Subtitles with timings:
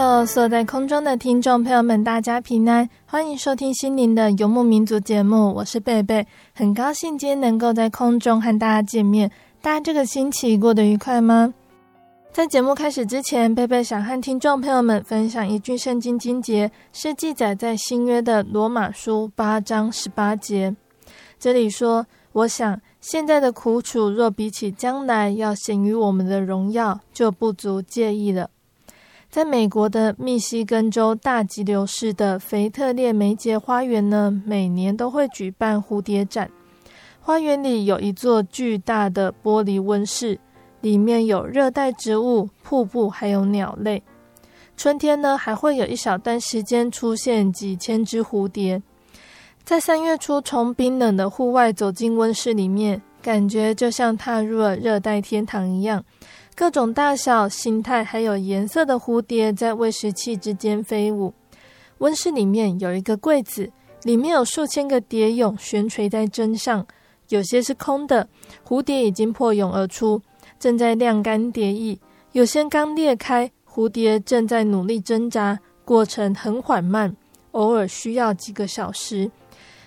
[0.00, 6.24] Hello，所在空中的听众朋友们，大家平安，欢迎收听心灵的游牧民族节目，我是贝贝，
[6.54, 9.28] 很高兴今天能够在空中和大家见面。
[9.60, 11.52] 大家这个星期过得愉快吗？
[12.30, 20.76] 在节目开始之前，贝贝想和听众朋友们分享一句圣经经节，是记载在新约的罗马书八章十八节。
[21.40, 28.48] 这里说：“我想现在的苦楚，若比起将来要显于我们的荣耀，就不足介意了。”
[29.30, 36.50] 在美国的密西根州大急流市的腓特烈梅杰花园呢，每年都会举办蝴蝶展。
[37.20, 40.40] 花园里有一座巨大的玻璃温室，
[40.80, 44.02] 里面有热带植物、瀑布，还有鸟类。
[44.78, 48.82] 春天呢，还会有一小段时间出现几千只蝴蝶。
[49.62, 56.02] 在三月初从冰冷的户外走进温室里面，感觉就像踏入了热带天堂一样。
[56.58, 61.32] 各种大小、形态还有颜色的蝴蝶在喂食器之间飞舞。
[61.98, 63.70] 温室里面有一个柜子，
[64.02, 66.84] 里面有数千个蝶蛹悬垂在针上，
[67.28, 68.28] 有些是空的，
[68.66, 70.20] 蝴蝶已经破蛹而出，
[70.58, 71.96] 正在晾干蝶翼；
[72.32, 77.14] 有些刚裂开，蝴蝶正在努力挣扎，过程很缓慢，
[77.52, 79.30] 偶尔需要几个小时。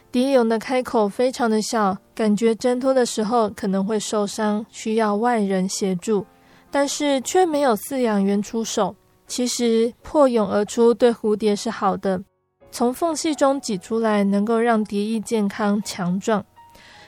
[0.10, 6.26] 蝶蛹的开口非常的小，感觉挣脱的时候可能会受伤，需要外人协助。
[6.72, 8.96] 但是却没有饲养员出手。
[9.28, 12.22] 其实破蛹而出对蝴蝶是好的，
[12.70, 16.44] 从缝隙中挤出来能够让蝶翼健康强壮。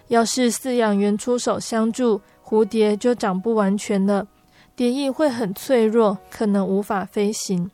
[0.08, 4.26] 要是饲养员出手相助，蝴蝶就长不完全了，
[4.74, 7.70] 蝶翼会很脆弱，可能无法飞行。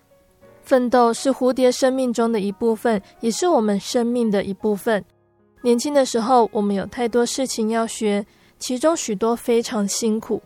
[0.64, 5.04] 奋斗是蝴蝶生命中的一部分，也是我们生命的一部分。
[5.62, 8.26] 年轻的时候，我们有太多事情要学，
[8.58, 10.42] 其中许多非常辛苦。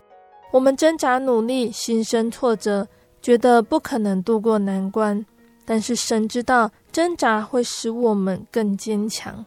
[0.54, 2.88] 我们挣扎努力，心生挫折，
[3.24, 5.26] 觉得不可能度过难关。
[5.66, 9.44] 但是神知道，挣扎会使我们更坚强。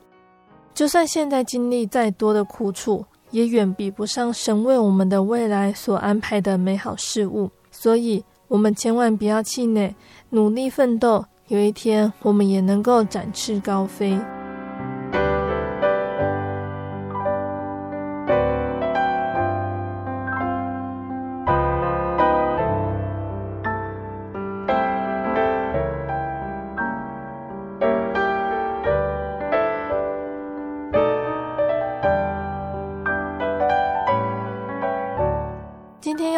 [0.75, 7.49] 就算现在经历再多的苦楚，也远比不上神为我们的未来所安排的美好事物。
[7.71, 9.94] 所以，我们千万不要气馁，
[10.31, 14.19] 努力奋斗，有一天我们也能够展翅高飞。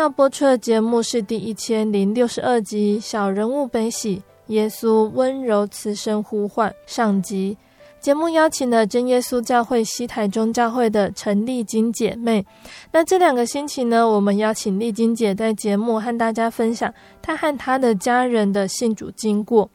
[0.08, 4.16] 播出的节目是第一千零六十二集《小人物悲喜》，
[4.46, 7.56] 耶稣温柔慈声呼唤上集。
[8.00, 12.46] 节目邀请了真耶稣教会西台中教会的陈丽金姐妹。
[12.93, 19.69] 那这两个星期呢，我们邀请丽金姐在节目和大家分享她和她的家人的信主经过。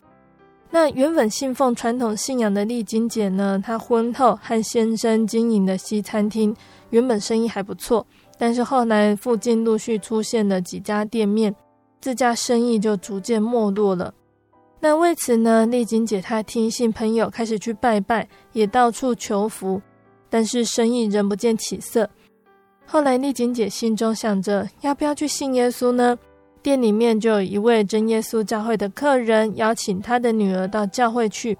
[0.71, 6.55] 那原本信奉传统信仰的丽金姐呢，她婚后和先生经营的西餐厅，
[6.89, 8.07] 原本生意还不错。
[8.45, 11.55] 但是后来附近陆续出现了几家店面，
[12.01, 14.13] 自家生意就逐渐没落了。
[14.81, 19.81] 那为此呢，丽晶姐她听信朋友开始去拜拜，也到处求福。
[20.29, 22.09] 但是生意仍不见起色。
[22.85, 26.17] 后来丽晶姐心中想着，要不要去信耶稣呢？
[26.61, 31.57] 店里面就有一位真耶稣教会的客人邀请他的女儿到教会去。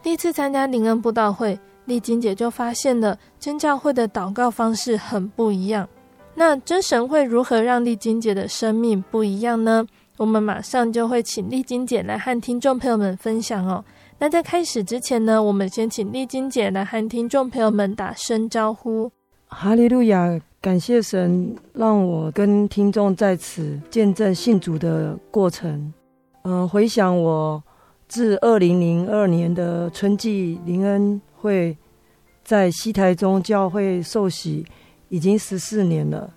[0.00, 5.88] 第一次参加灵恩布道会，丽晶姐就发现了真教会的祷告方式很不一样。
[6.34, 9.86] 那真神会如何让丽晶姐的生命不一样呢？
[10.18, 13.84] 我们马上就会请丽晶姐来和听众朋友们分享哦。
[14.18, 19.10] 那在开始之前呢，我们先请丽晶姐来和听众朋友们打声招呼。
[19.48, 20.40] 哈利路亚。
[20.62, 25.92] 感谢神，让我跟听众在此见证信主的过程。
[26.44, 27.60] 嗯、回想我
[28.06, 31.76] 自二零零二年的春季灵恩会，
[32.44, 34.64] 在西台中教会受洗，
[35.12, 36.32] 已经十四年了。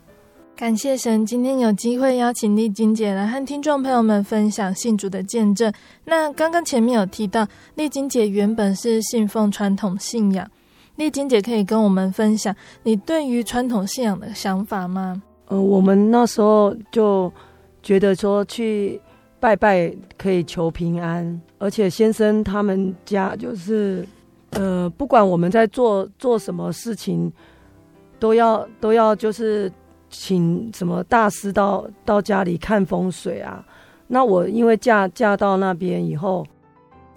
[0.54, 5.72] 感谢神，今天有机会邀请丽晶姐来和听众朋友们分享信主的见证。
[6.04, 10.46] 那刚刚前面有提到，丽晶姐原本是信奉传统信仰。
[10.98, 15.22] 丽晶姐可以跟我们分享你对于传统信仰的想法吗？
[15.48, 17.32] 呃，我们那时候就
[17.82, 19.00] 觉得说去
[19.40, 24.06] 拜拜可以求平安，而且先生他们家就是
[24.50, 27.32] 呃，不管我们在做做什么事情，
[28.26, 29.72] 都要都要就是
[30.10, 33.64] 请什么大师到到家里看风水啊。
[34.08, 36.44] 那我因为嫁嫁到那边以后，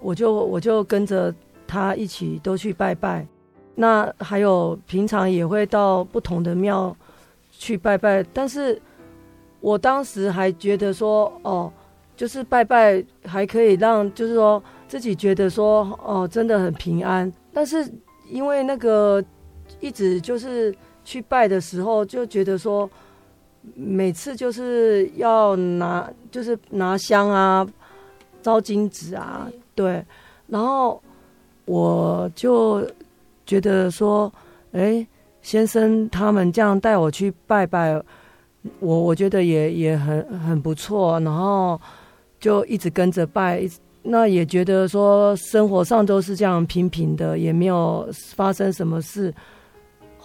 [0.02, 1.34] 我就我就跟着
[1.66, 3.26] 他一起都去拜拜。
[3.74, 6.94] 那还有平常也会到不同的庙
[7.50, 8.78] 去拜拜，但是
[9.60, 11.72] 我当时还觉得说，哦，
[12.14, 17.32] 就是拜拜还可以让，就是说自己觉得说，哦，真的很平安。
[17.50, 17.90] 但是
[18.30, 19.24] 因为那个
[19.80, 20.74] 一直就是
[21.08, 22.88] 去拜的时候，就觉得说，
[23.74, 27.66] 每次就是要拿，就是拿香啊，
[28.42, 30.04] 招金纸啊，对，
[30.46, 31.00] 然后
[31.64, 32.86] 我就。
[33.48, 34.30] 觉得说，
[34.72, 35.06] 哎，
[35.40, 37.98] 先生他们这样带我去拜拜，
[38.78, 41.80] 我我觉得也也很很不错，然后
[42.38, 43.66] 就一直跟着拜，
[44.02, 48.06] 那也觉得说生活上都是这样平平的，也没有
[48.36, 49.32] 发生什么事。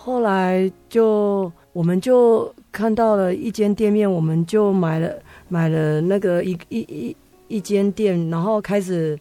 [0.04, 5.10] 后来就我们就看到了一间店面，我们就买了
[5.48, 7.16] 买了那个一一一
[7.48, 9.18] 一间店，然后开始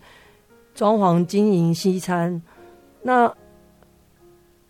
[0.74, 2.42] 装潢经营西餐，
[3.02, 3.32] 那。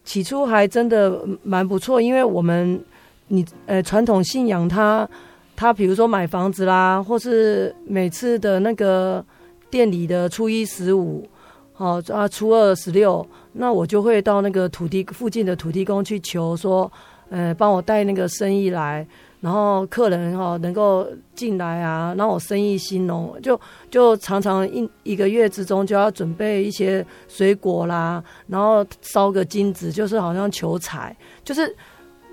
[0.05, 2.82] 起初还真的蛮不错，因为我们
[3.29, 5.09] 你呃传统信仰他
[5.55, 9.25] 他比如说买房子啦，或是每次的那个
[9.70, 11.25] 店里的初一十五，
[11.72, 16.90] 好啊初二十六，那我就会到那个土地附近的土地公去求说，
[17.30, 19.06] 呃帮我带那个生意来。
[19.40, 21.04] 然后客人哈能够
[21.34, 23.60] 进来啊，让我生意兴隆，就
[23.90, 31.75] 就常常一一个月之中就要准备一些水果啦，然后烧个金子，就是好像求财，就是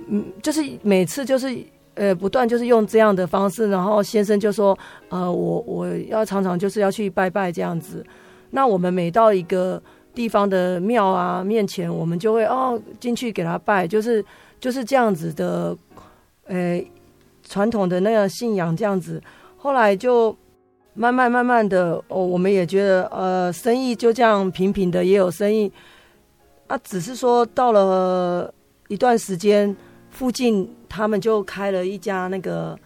[0.08, 1.58] 嗯，就是每次就是
[1.96, 4.78] 呃不断就是用这样的方式，然后先生就说
[5.10, 8.06] 呃我我要常常就是要去拜拜这样子，
[8.52, 9.82] 那我们每到一个
[10.14, 14.24] 地方的庙啊面前，我们就会哦进去给他拜，就是
[14.60, 15.78] 就是这样子的，
[16.46, 16.84] 呃。
[17.42, 19.20] 传统的那个信仰这样子，
[19.58, 20.36] 后来就
[20.94, 25.72] 慢慢慢慢的，哦，我们也觉得，呃，生意就这样平平的也有生意，
[26.68, 28.54] 啊，只是说到了
[28.88, 29.76] 一段时间，
[30.12, 32.78] 附近他们就开了一家那个，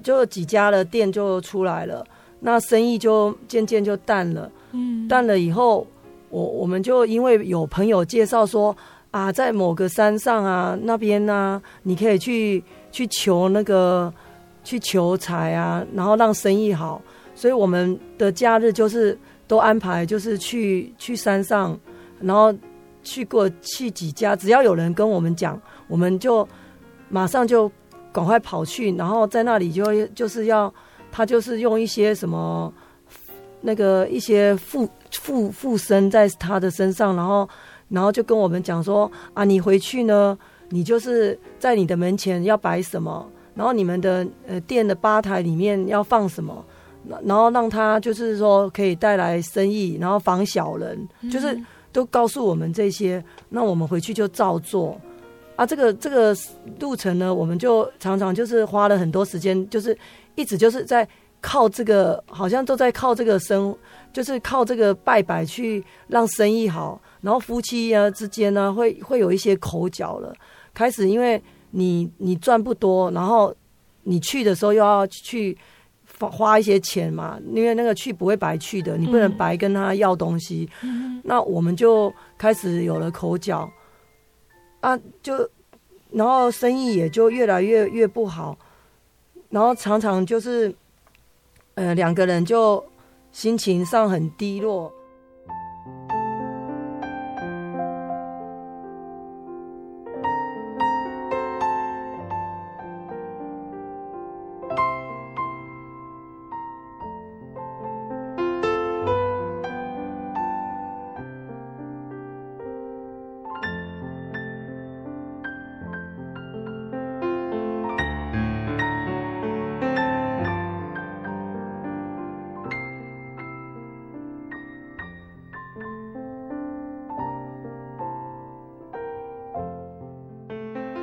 [0.00, 2.06] 就几家的店就出来了，
[2.44, 5.86] 那生意就渐渐就淡了，嗯，淡了以后，
[6.30, 8.76] 我我们就因为有朋友介绍说，
[9.10, 12.62] 啊，在某个山上啊那边呢，啊，你可以去。
[12.94, 14.14] 去求那个，
[14.62, 17.02] 去求财啊，然后让生意好，
[17.34, 21.76] 所以我们的假日就是都安排，就是去去山上，
[22.20, 22.54] 然后
[23.02, 26.48] 去过去几家，只要有人跟我们讲，我们就
[27.08, 27.68] 马上就
[28.12, 30.72] 赶快跑去，然后在那里就就是要
[31.14, 32.72] 他就是用一些什么
[33.60, 37.48] 那个一些附附附身在他的身上，然后
[37.88, 40.36] 然后就跟我们讲说啊，你回去呢。
[40.70, 46.64] 你就是在你的门前要摆什么，然后你们的呃店的吧台里面要放什么，
[47.24, 51.56] 然后让他就是说可以带来生意，然后防小人，就是
[51.92, 54.98] 都告诉我们这些，那我们回去就照做。
[55.54, 56.34] 啊，这个这个
[56.80, 59.96] 路程呢，我们就常常就是花了很多时间，就是
[60.34, 61.06] 一直就是在
[61.40, 63.76] 靠这个，好像都在靠这个生，
[64.12, 70.34] 就是靠这个拜拜去让生意好，然后夫妻啊之间呢会会有一些口角了。
[70.72, 73.54] 开始，因为你你赚不多，然后
[74.02, 75.56] 你去的时候又要去
[76.18, 80.68] 花花一些钱嘛，因为那个去不会白去的，你不能白跟他要东西。
[80.82, 83.70] 嗯、那我们就开始有了口角。
[84.80, 85.48] 啊，就
[86.10, 88.56] 然后生意也就越来越越不好，
[89.54, 90.74] 然后常常就是，
[91.76, 92.84] 呃，两个人就
[93.30, 94.92] 心情上很低落。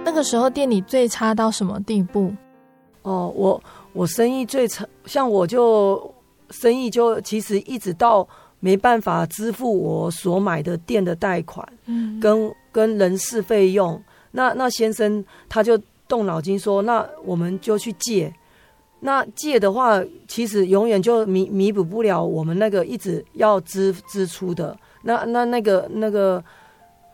[0.04, 2.34] 那个时候店里最差到什么地步？
[3.04, 6.14] 哦，我我生意最差，像我就
[6.50, 8.28] 生意就其实一直到
[8.60, 18.34] 没办法支付我所买的店的贷款，嗯，跟跟人事费用，那那先生他就动脑筋说，那我们就去借，
[19.00, 26.44] 那借的话，其实永远就弥弥补不了我们那个一直要支支出的，那那那个那个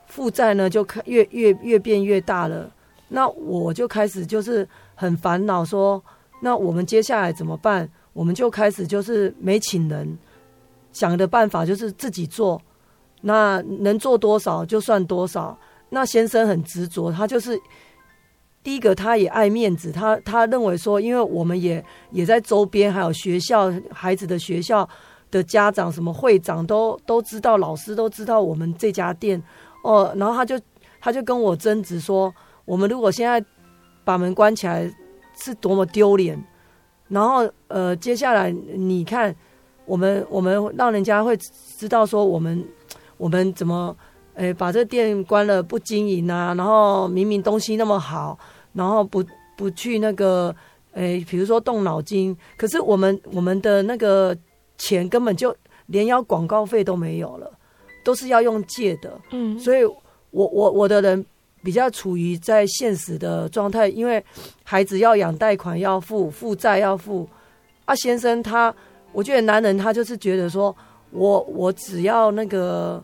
[0.08, 2.70] 负债呢，就越越越变越大了。
[3.10, 6.04] 那我就开始就是很烦恼，说
[6.42, 7.90] 那我们接下来怎么办？
[8.14, 10.18] 我们就开始就是没请人，
[10.92, 12.62] 想的办法就是自己做，
[13.22, 15.58] 那能做多少就算多少。
[15.90, 17.58] 那先生很执着，他就是
[18.62, 24.88] 第一个，他也爱面子，他他认为说，因为我们也也在周边，还有学校孩子的学校
[25.32, 29.42] 的家长，什么会长都都知道，老师都知道我们这家店
[29.84, 30.60] 哦，然后他就
[31.00, 32.34] 他就跟我争执说。
[32.68, 33.44] 我们如果现在
[34.04, 34.94] 把门关起来，
[35.42, 36.38] 是多么丢脸。
[37.08, 39.34] 然后，呃，接下来你看，
[39.86, 41.38] 我们我们让人家会
[41.78, 42.62] 知道说，我们
[43.16, 43.96] 我们怎么，
[44.34, 46.54] 诶，把这店关了不经营啊？
[46.56, 48.38] 然后明明东西那么好，
[48.74, 49.24] 然后不
[49.56, 50.54] 不去那个，
[50.92, 52.36] 诶，比如说动脑筋。
[52.58, 54.38] 可是我们我们的那个
[54.78, 55.56] 钱根本就
[55.86, 57.50] 连要广告费都没有了，
[58.04, 59.18] 都是要用借的。
[59.32, 61.26] 嗯，所以我我我的人。
[61.64, 64.24] 比较处于在现实的状态，因为
[64.64, 67.28] 孩子要养，贷款要付，负债要付。
[67.86, 68.74] 啊，先生他，
[69.14, 70.76] 我觉得男人他就是觉得说，
[71.12, 73.02] 我我只要那个，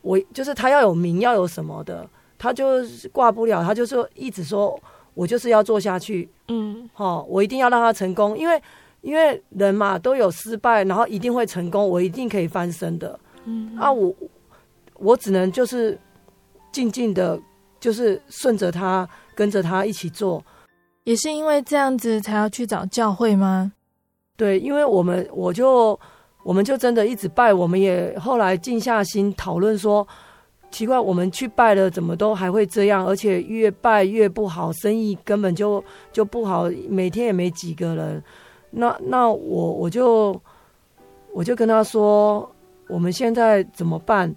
[0.00, 2.08] 我就是他要有名，要有什么的，
[2.38, 4.80] 他就是挂不了，他就说一直说
[5.14, 8.62] 我就是要做下去，嗯，好，我一定要让他成功，因为
[9.00, 14.14] 因为人嘛都有失败，然后一定会成功，我一定可以翻身的，嗯，啊，我
[14.98, 15.98] 我只能就是
[16.70, 17.40] 静静的。
[17.82, 20.40] 就是顺着他，跟着他一起做，
[21.02, 23.72] 也是因为这样子才要去找教会吗？
[24.36, 25.98] 对，因为我们我就
[26.44, 30.06] 我们就真的一直拜，我们也后来静下心讨论说，
[30.70, 38.22] 奇怪，我们去拜了，怎么都还会这样，而且越拜越不好，生意根本就就不好，每天也没几个人。
[38.70, 40.40] 那那我我就
[41.34, 42.48] 我就跟他说，
[42.88, 44.32] 我们现在怎么办？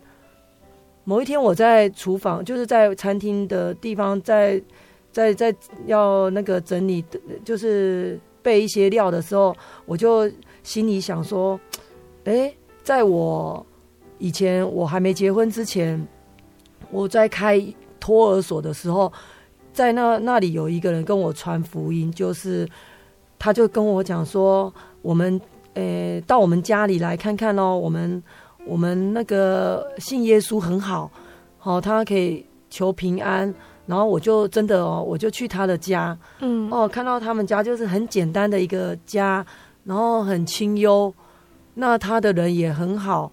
[1.07, 4.59] 某一天，我在厨房，就是在餐厅的地方，在
[5.11, 7.05] 在在要那个整理，
[7.43, 10.27] 就是备一些料的时候，我就
[10.63, 11.59] 心里想说，
[12.23, 12.51] 哎，
[12.83, 13.63] 在我
[14.17, 16.03] 以前我还没结婚之前，
[16.89, 17.63] 我在开
[17.99, 19.13] 托儿所的时候，
[19.71, 22.67] 在那那里有一个人跟我传福音，就是
[23.37, 25.39] 他就跟我讲说，我们
[25.75, 28.23] 诶到我们家里来看看哦，我们。
[28.65, 31.09] 我们那个信耶稣很好，
[31.57, 33.53] 好，他可以求平安。
[33.87, 39.45] 然后我就真的哦，我就去他的家，嗯，哦，看到他们家就是很简单的一个家，
[39.83, 41.13] 然后很清幽。
[41.75, 43.31] 那他的人也很好，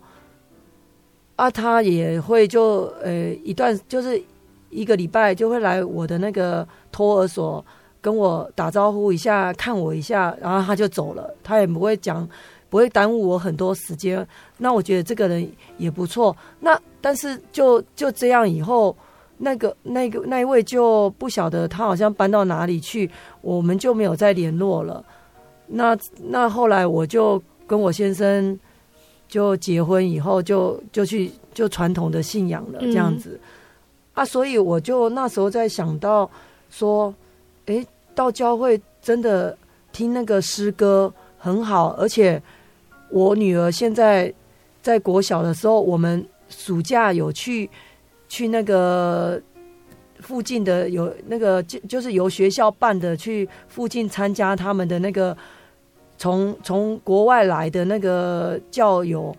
[1.37, 4.23] 啊，他也会就呃一段就是
[4.69, 7.65] 一个礼拜就会来我的那个托儿所
[8.03, 12.29] 跟我打招呼一下，看我一下，然后他就走了，他也不会讲。
[12.73, 14.27] 不会耽误我很多时间，
[14.57, 16.35] 那我觉得这个人也不错。
[16.59, 18.97] 那但是就就这样以后，
[19.37, 23.11] 那个那个那一位就不晓得他好像搬到哪里去，
[23.43, 25.05] 我们就没有再联络了。
[25.67, 28.59] 那那后来我就跟我先生
[29.29, 33.49] 就结婚以后就就去就传统的信仰了这样子、嗯、
[34.15, 36.31] 啊，所以我就那时候在想到
[36.71, 37.15] 说，
[37.67, 39.55] 诶，到教会真的
[39.93, 42.43] 听那个诗歌很好，而且。
[43.13, 44.33] 我女儿现在
[44.81, 47.69] 在国小的时候，我们暑假有去
[48.29, 49.41] 去那个
[50.21, 55.37] 附近的有那个就就是由学校办的，去附近参加他们的那个
[56.17, 59.35] 从从国外来的那个教友，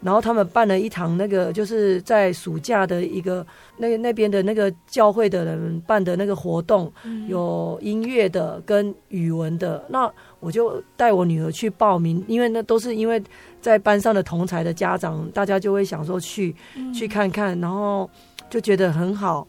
[0.00, 3.44] 然后他们办了一堂那个，就是在暑假的一个
[3.78, 6.92] 那那边的那个教会的人办的那个活动，
[7.28, 9.84] 有音乐的跟语文的。
[9.88, 10.12] 那
[10.46, 13.20] 我就带我女儿去报名，因为那都是因为
[13.60, 16.54] 在班上的同才的家长，大家就会想说去
[16.94, 18.08] 去看看，然后
[18.48, 19.44] 就觉得很好，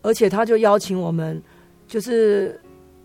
[0.00, 1.42] 而且他就邀请我们，
[1.88, 2.60] 就是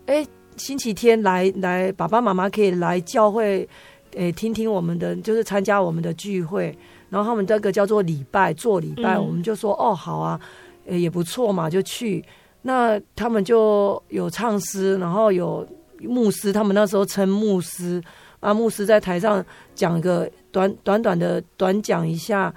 [0.06, 0.24] 哎
[0.56, 3.68] 星期天来来，爸爸妈妈可以来教会。
[4.16, 6.72] 诶，听听我们的，就是参加我们的聚会，
[7.10, 10.40] 然后他们这个叫做礼拜，做礼拜，嗯、我们就说哦，好啊，
[10.86, 12.24] 诶，也不错嘛，就去。
[12.62, 15.66] 那他们就有唱诗，然后有
[16.06, 18.02] 牧师，他们那时候称牧师
[18.40, 19.44] 啊，牧师在台上
[19.74, 22.54] 讲个短短短的短讲一下，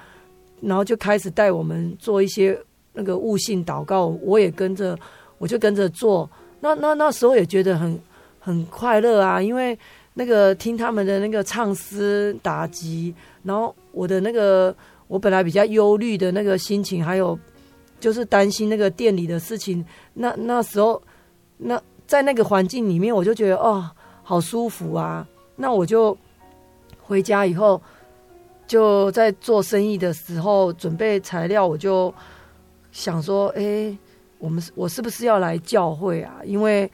[0.61, 2.57] 然后就开始带我们做一些
[2.93, 4.97] 那个悟性祷告，我也跟着，
[5.37, 6.29] 我就跟着做。
[6.59, 7.99] 那那那时候也觉得很
[8.39, 9.77] 很快乐啊，因为。
[10.19, 13.13] 那个听他们的那个唱诗打击，
[13.43, 14.75] 然后我的那个
[15.07, 17.37] 我本来比较忧虑的那个心情，还有
[17.99, 19.85] 就是担心那个店里的事情。
[20.15, 20.99] 那那时候，
[21.57, 23.87] 那在那个环境里面，我就觉得哦，
[24.23, 25.27] 好舒服啊。
[25.57, 26.17] 那我就
[27.01, 27.81] 回家以后，
[28.65, 32.13] 就在做生意的时候准备材料，我就
[32.91, 33.95] 想说，哎，
[34.39, 36.39] 我们我是不是要来教会啊？
[36.45, 36.89] 因为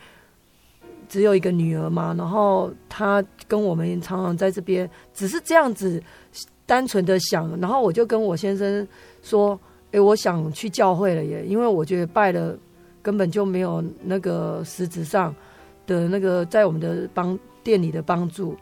[1.08, 6.02] 只有一个女儿嘛，然后她跟我们常常在这边，只是这样子
[6.66, 8.88] 单纯的想，然后我就跟我先生
[9.22, 9.60] 说
[9.92, 12.58] ：“哎，我想去教会了耶，因为我觉得拜了
[13.04, 15.36] 根本就没有那个实质上
[15.86, 18.58] 的那个在我们的帮店里的帮助。”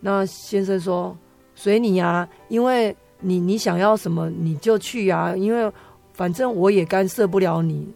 [0.00, 1.16] 那先生说
[1.56, 5.72] ：“随你呀，因为你你想要什么你就去呀，因为
[6.12, 7.88] 反正我也干涉不了你。”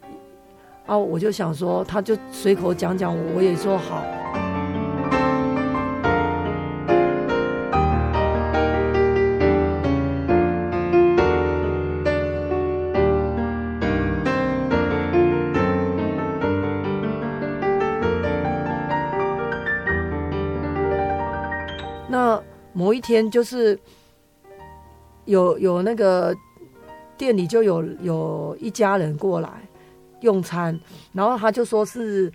[0.86, 4.02] 啊，我就想说，他就随口讲讲，我也说好。
[22.92, 23.78] 某一天，就是
[25.24, 26.36] 有有那个
[27.16, 29.48] 店里就有有一家人过来。
[30.20, 30.78] 用餐，
[31.12, 32.30] 然后他就说是，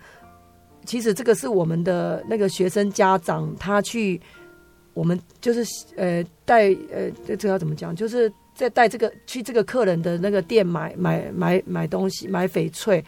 [0.84, 4.20] 其实这个是我们的那个学生家长，他去
[4.92, 5.64] 我们就是
[5.96, 13.02] 呃带呃这这要怎么讲，就是在带这个去这个客人的那个店买买买买东西买翡翠，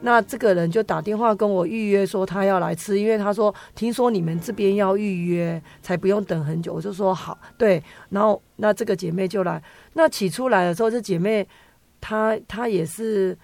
[0.00, 11.46] 那这个人就打电话跟我预约说他要来吃，因为他说听说你们这边要预约才不用等很久，我就说好，对，然后那这个姐妹就来，那起初来的时候，这姐妹
[12.00, 13.36] 她她也是。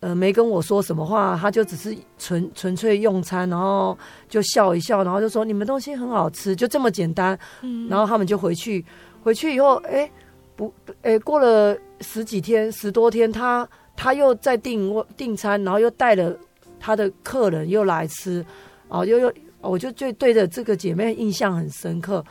[0.00, 3.96] 呃，没跟我说什么话，她就只是纯纯粹用餐，然后
[4.28, 7.36] 就笑一笑，然后就说你们东西很好吃，就这么简单。
[7.62, 8.84] 嗯，然后他们就回去，
[9.22, 10.08] 回去以后，哎，
[10.54, 16.36] 不，哎，过了十几天，十多天，他他又在订订餐，然后又带了
[16.78, 18.44] 他的客人又来吃，
[18.88, 22.24] 啊，又又，我就就对着这个姐妹印象很深刻。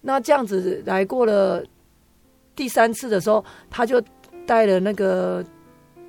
[0.00, 1.64] 那这样子来过了
[2.54, 4.02] 第三次的时候，他就
[4.46, 5.44] 带了那个。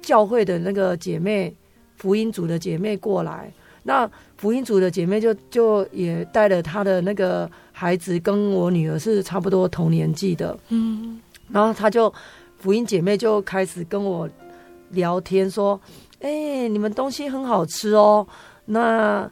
[0.02, 1.54] 教会的那个姐妹，
[1.98, 3.52] 福音组的姐妹过来，
[3.84, 12.12] 那福音组的姐妹就就也带了她的那个孩子，跟我女儿是差不多同年纪的，嗯，然后她就
[12.58, 14.28] 福音姐妹就开始跟我
[14.92, 15.80] 聊天，说
[16.22, 18.26] ：“哎、你们东西很好吃哦。”
[18.66, 19.30] 那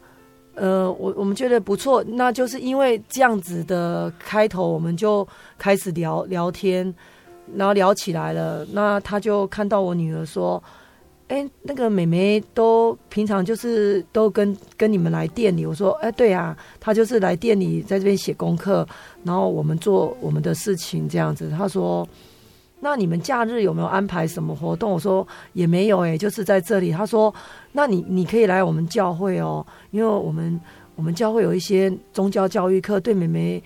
[0.55, 6.93] 呃，我我们觉得不错，那就是因为这样子的开头，我们就开始聊聊天。
[7.55, 10.61] 然后聊起来了，那他就看到我女儿说
[11.29, 18.85] ：“哎，那个妹妹都平常就是都跟跟你们来店里。”我说：“哎，对啊，她就是来店里在这边写功课，
[19.23, 22.05] 然后我们做我们的事情这样子。”他说
[22.79, 27.33] ：“那你们假日有没有安排什么活动？”我说：“也没有，哎，就是在这里。”他说
[27.73, 30.59] ：“那你你可以来我们教会哦，因为我们
[30.95, 33.63] 我们教会有一些宗教教育课，对妹妹。”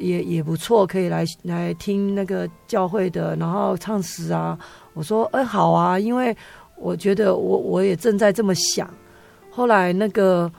[0.00, 4.58] 也也不错，可以来来听那个教会的，然后唱诗啊。
[4.94, 6.34] 我说，嗯，好啊，因为
[6.78, 8.88] 我觉得我我也正在这么想。
[9.50, 10.50] 后来那个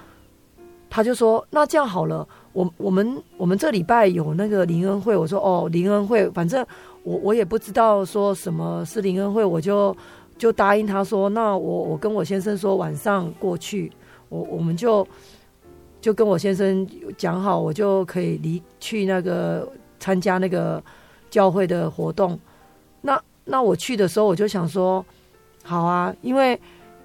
[0.91, 5.17] 他就说，那这样好了，我我们我们这礼拜有那个灵恩会。
[5.17, 6.63] 我说，哦，灵恩会，反正
[7.03, 9.95] 我我也不知道说什么是灵恩会，我就
[10.37, 13.91] 就答应他说，那我我跟我先生说晚上过去，
[14.29, 15.07] 我我们就。
[16.01, 20.83] 就跟我先生讲好，我就可以离去那个参加那个
[21.29, 22.39] 教会的活动。
[23.01, 25.05] 那那我去的时候，我就想说，
[25.63, 26.59] 好啊，因为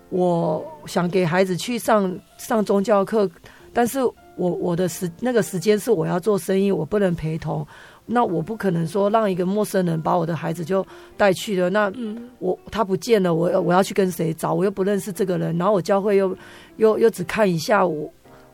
[0.08, 3.30] 我想给孩子去上上宗教课，
[3.70, 4.14] 但是我
[4.48, 7.66] 我的时那个时间是我要做生意，我不能陪同。
[8.08, 11.68] 那我不可能说让一个陌生人把我的孩子就带去了。
[11.68, 11.92] 那
[12.38, 14.54] 我他不见了，我我要去跟谁找？
[14.54, 16.36] 我又不认识这个人，然后我教会又
[16.76, 18.08] 又又只看一下我，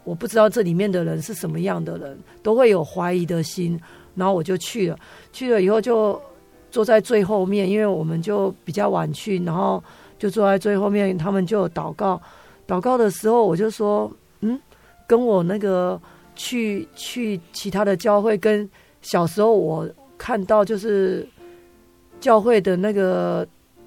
[0.05, 3.79] 我不知道这里面的人是什么样的人，都会有怀疑的心。
[4.15, 4.99] 然后我就去了，
[5.35, 6.19] 去了以后就
[6.71, 9.85] 坐在最后面，因为我们就比较晚去，然后
[10.19, 11.19] 就坐在最后面。
[11.19, 12.19] 他们就祷告，
[12.67, 14.11] 祷告的时候我就说，
[14.41, 14.59] 嗯，
[15.07, 16.01] 跟我那个
[16.35, 18.67] 去去其他的教会跟。
[19.03, 21.29] 小时候我看到就是
[22.21, 23.47] 教会的那个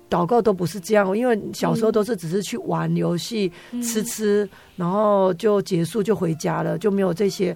[0.10, 7.56] 祷告都不是这样，因为小时候都是只是去玩游戏、嗯、吃吃，然后就结束就回家了，就没有这些。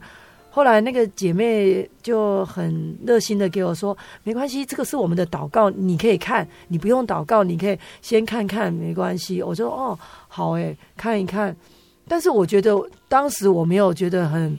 [0.50, 11.56] 后来那个姐妹就很热心的给我说：“没关系，这个是我们的祷告，你可以看，你不用祷告，你可以先看看，没关系。”我就：“哦，好诶，看一看。”
[12.08, 12.76] 但是我觉得
[13.08, 14.58] 当时我没有觉得很。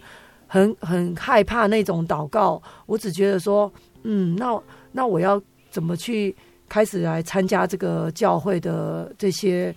[0.52, 4.60] 很很害怕那种祷告，我只觉得说，嗯，那
[4.90, 6.34] 那我要怎么去
[6.68, 9.72] 开始来参加这个教会的这些，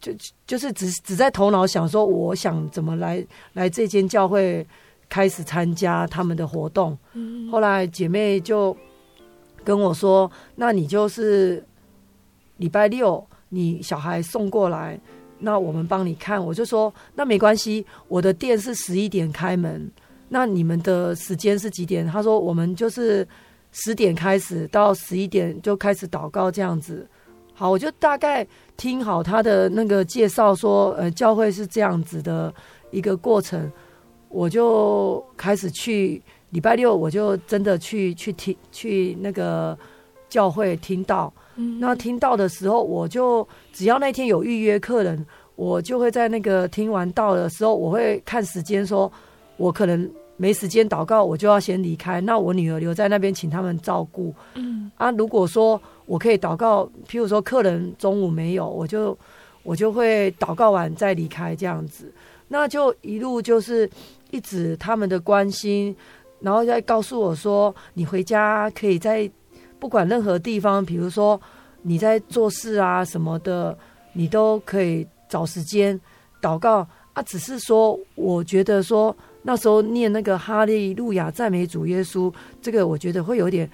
[0.00, 0.12] 就
[0.46, 4.64] 就是只只在头脑想说，我想怎么来来这间教会
[5.08, 6.96] 开始参加他们的活动。
[7.50, 8.76] 后来姐妹就
[9.64, 11.66] 跟我说，那你就是
[12.58, 15.00] 礼拜六你小孩送过来。
[15.40, 19.90] 那我们帮你看，我就说那没关系，我的店是十一点开门，
[20.28, 22.06] 那你们的时间是几点？
[22.06, 23.26] 他说我们就是
[23.72, 27.06] 十点开始到十一点就开始祷告这样子。
[27.54, 32.52] 好，我就大概听好他的那个介绍，说呃教会是这样子的
[32.90, 33.70] 一个过程，
[34.28, 39.78] 我就开始去礼拜六我就真的去去听去那个
[40.28, 41.32] 教会听到。
[41.78, 49.10] 那听到的时候，我就只要那天有预约客人，我就会在那个听完到的时候，我会看时间，说
[49.56, 52.20] 我可能没时间祷告，我就要先离开。
[52.20, 54.34] 那我女儿留在那边，请他们照顾。
[54.54, 59.16] 嗯啊，如果说我可以祷告，譬如说客人中午没有，我就
[59.62, 62.12] 我就会祷告完再离开这样子。
[62.48, 63.88] 那就一路就是
[64.30, 65.94] 一直他们的关心，
[66.40, 69.30] 然后再告诉我说，你回家可以在。
[69.80, 71.40] 不管任何地方，比如说
[71.82, 73.76] 你在做事啊什么的，
[74.12, 75.98] 你都可以找时间
[76.42, 77.22] 祷告啊。
[77.22, 83.68] 只是说，我觉得说那时候念那个哈利路亚赞美主耶稣，这个我觉得会有点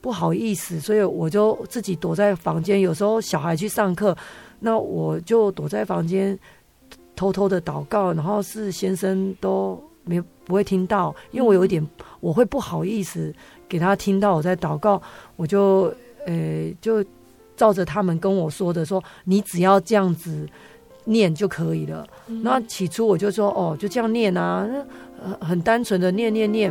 [0.00, 2.80] 不好意思，所以我就自己躲在房间。
[2.80, 4.16] 有时候小孩去上课，
[4.58, 6.36] 那我就躲在房间
[7.14, 11.86] 偷偷的祷告，然后是先生都没不会听到，因为我有一点
[12.18, 13.32] 我会不好意思。
[13.70, 15.00] 给他听到我在祷告，
[15.36, 15.94] 我就
[16.26, 17.02] 呃、就
[17.56, 20.46] 照着他们跟我说的说，你只要这样子
[21.04, 22.06] 念就可以了。
[22.42, 24.68] 那、起初我就说哦，就这样念啊，
[25.40, 26.70] 很单纯的念念念。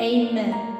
[0.00, 0.73] Amen.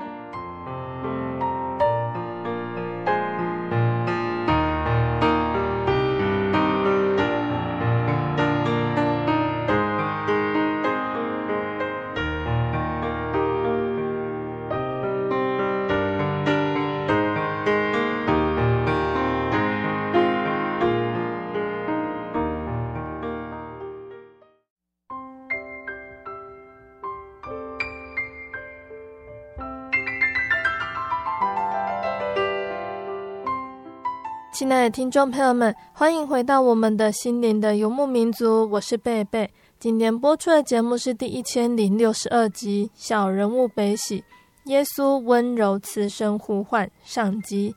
[34.90, 39.50] 听众朋友们，欢迎回到我们的心灵的游牧民族，我是贝贝。
[39.78, 44.20] 今天播出的节目是第一千零六十二集《小人物悲喜》。
[44.64, 47.74] 耶稣温柔慈声呼唤上集。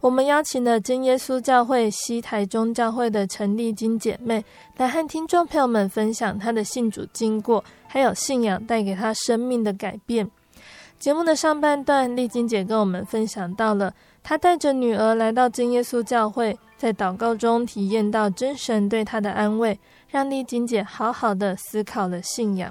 [0.00, 4.44] 我们邀请了真耶稣教会西台中教会的陈丽金姐妹
[4.76, 10.30] 来和听众朋友们分享她的信主经过，还有信仰带给她生命的改变。
[10.98, 13.92] 节目的上半段，丽金姐跟我们分享到了
[14.28, 19.78] 他带着女儿来到真耶稣教会，在祷告中体验到真神对他的安慰，
[20.10, 22.68] 让丽晶姐好好的思考了信仰。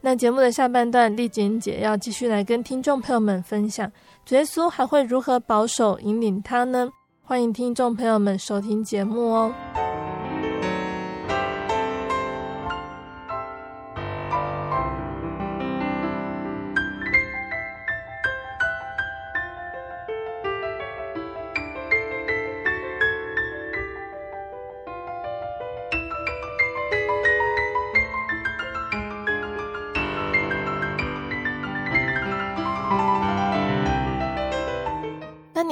[0.00, 3.88] 那节目的下半段，丽晶姐要继续来跟听众朋友们分享，
[4.30, 6.90] 耶稣还会如何保守引领她呢？
[7.22, 9.54] 欢迎听众朋友们收听节目哦。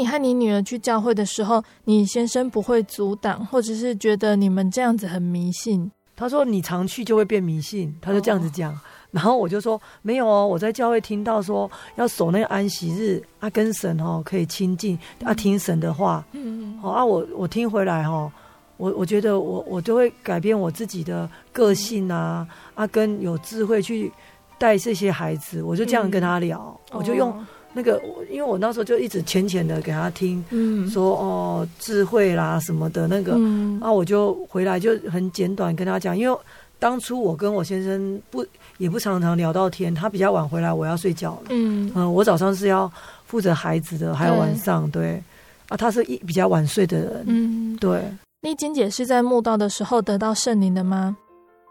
[0.09, 5.90] 和你女儿去教会的时候，你先生不会阻挡，或者是觉得你们这样子很迷信？
[6.16, 8.73] 他说你常去就会变迷信，他就这样子讲。
[8.73, 8.81] 哦、
[9.12, 18.31] 然后我就说没有哦，我在教会听到说要守那个安息日，啊，跟神哦可以亲近，啊，听神的话，嗯，好啊，我我听回来哈，
[18.79, 24.12] 我我觉得我我就会改变我自己的个性啊，啊，跟有智慧去
[24.59, 26.59] 带这些孩子，我就这样跟他聊，
[26.90, 27.31] 嗯、我就用。
[27.31, 27.47] 哦
[27.79, 36.37] 那个，因为我那时候就一直浅浅的给他听，嗯，说哦，智慧啦什么的那个，嗯，然后我就回来就很简短跟他讲，因为
[36.81, 38.45] 当初我跟我先生不
[38.79, 42.91] 也不常常聊到天，他比较晚回来，我要睡觉了，嗯嗯，我早上是要
[43.27, 45.23] 负责孩子的，还有晚上，对，
[45.69, 48.03] 啊，他是一比较晚睡的人，嗯，对。
[48.41, 51.17] 丽金姐是在墓道的时候得到圣灵的吗？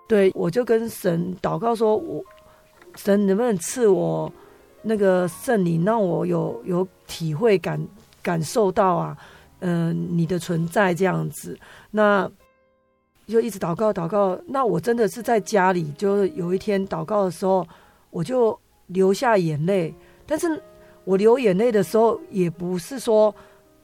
[0.08, 2.24] 对，我就跟神祷告说，我
[2.96, 4.32] 神能不能赐我。
[4.88, 7.86] 那个圣灵让我有有体会感
[8.23, 9.17] 感受到啊，
[9.60, 11.60] 嗯、你的存在这样子，
[11.91, 12.30] 那
[13.28, 14.39] 就一直祷告祷告。
[14.47, 17.67] 那我真的是在家里，就有一天祷告的时候，
[18.10, 19.93] 我就流下眼泪。
[20.26, 20.62] 但是
[21.04, 23.34] 我流眼泪的时候，也不是说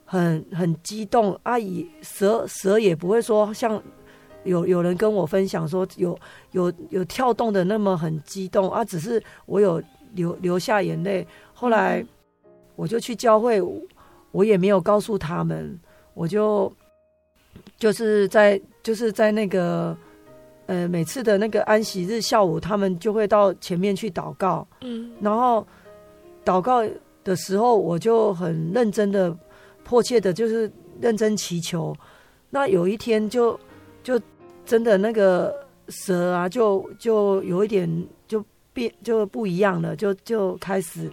[0.06, 3.82] 很很激动，阿姨蛇蛇也不会说像
[4.46, 6.18] 有有人跟我分享说有
[6.52, 9.84] 有有跳动的那么很激动啊，只是我有。
[10.16, 12.06] 流流下眼泪，后来
[12.76, 13.62] 我就去教会，
[14.32, 15.80] 我也没有告诉他们，
[16.14, 16.72] 我就
[17.78, 19.96] 就是在就是在那个
[20.68, 25.66] 呃每次的那个安息日下午，他们就会到前面去祷告，嗯，然后
[26.46, 26.84] 祷告
[27.24, 29.36] 的时候，我就很认真的、
[29.84, 30.72] 迫切的，就是
[31.02, 31.96] 认真祈求。
[32.50, 33.60] 那有一天就
[34.04, 34.20] 就
[34.66, 35.54] 真的那个
[35.90, 38.08] 蛇啊，就就有一点。
[38.74, 41.10] 变就不一样了，就就开始，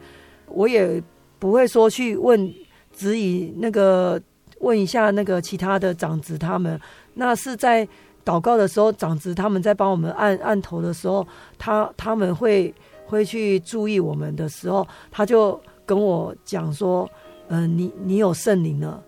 [0.46, 1.03] 我也
[1.38, 2.53] 不会说去问，
[2.92, 4.20] 指引那个
[4.59, 6.81] 问一下那个其他的长子他们，
[7.14, 7.87] 那是在
[8.25, 11.27] 祷告的时候，长子他们在帮我们按按头的时候，
[11.59, 12.75] 他他们会
[13.07, 17.09] 会去注意我们的时候，他就跟我讲说，
[17.49, 19.03] 嗯、你你有圣灵了，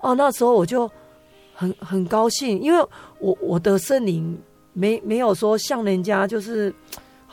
[0.00, 0.90] 哦，那时候我就
[1.54, 2.86] 很很高兴，因为
[3.18, 4.38] 我我的圣灵
[4.72, 6.72] 没没有说像人家就是。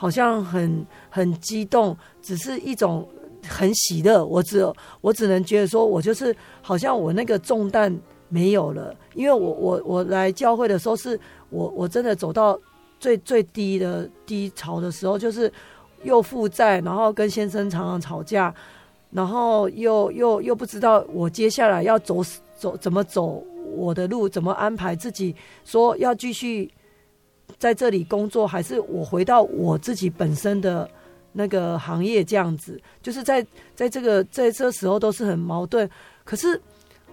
[0.04, 3.08] 好像很很激动，只是一种
[3.48, 4.26] 很喜乐。
[4.26, 11.18] 我只有我只能觉得说，我就是好像我那个重担没有了，因为我我我来教会的时候，是
[11.50, 12.60] 我我真的走到
[13.00, 15.50] 最最低的低潮的时候，就是
[16.04, 18.54] 又负债，然后跟先生常常吵架，
[19.10, 22.22] 然后又又又不知道我接下来要走
[22.58, 23.42] 走怎么走
[23.74, 26.70] 我的路，怎么安排自己，说要继续。
[27.64, 30.86] 在这里工作，还是我回到我自己本身的
[31.32, 35.90] 那个行业这样子，就是在在这个在这时候都是很矛盾。
[36.26, 36.62] 可是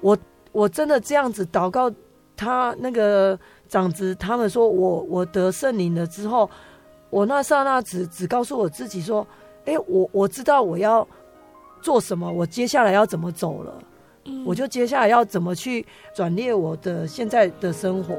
[0.01, 0.19] 我
[0.51, 1.89] 我真的这样子祷告，
[2.37, 6.51] 他那个长子他们说我我得圣灵了之后，
[7.11, 9.25] 我那刹那只只告诉我自己说，
[9.67, 11.07] 哎，我我知道我要
[11.81, 13.81] 做什么，我接下来要怎么走了，
[14.45, 18.17] 我就接下来要怎么去转列我的现在的生活。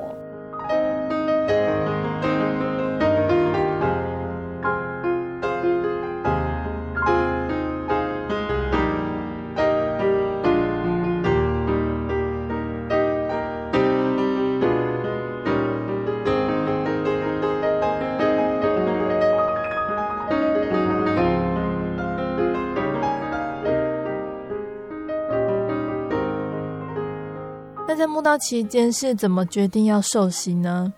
[28.21, 30.93] 慕道期间是怎么决定要受洗呢？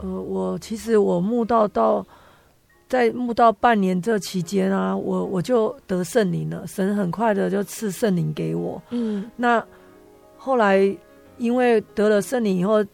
[0.00, 2.06] 呃，我其实我慕道到
[2.88, 8.80] 在慕道半年这期间啊，我我就得圣灵了，神很快的就赐圣灵给我。
[8.90, 9.60] 嗯，那
[10.36, 10.96] 后来
[11.38, 12.84] 因为得了圣灵以后，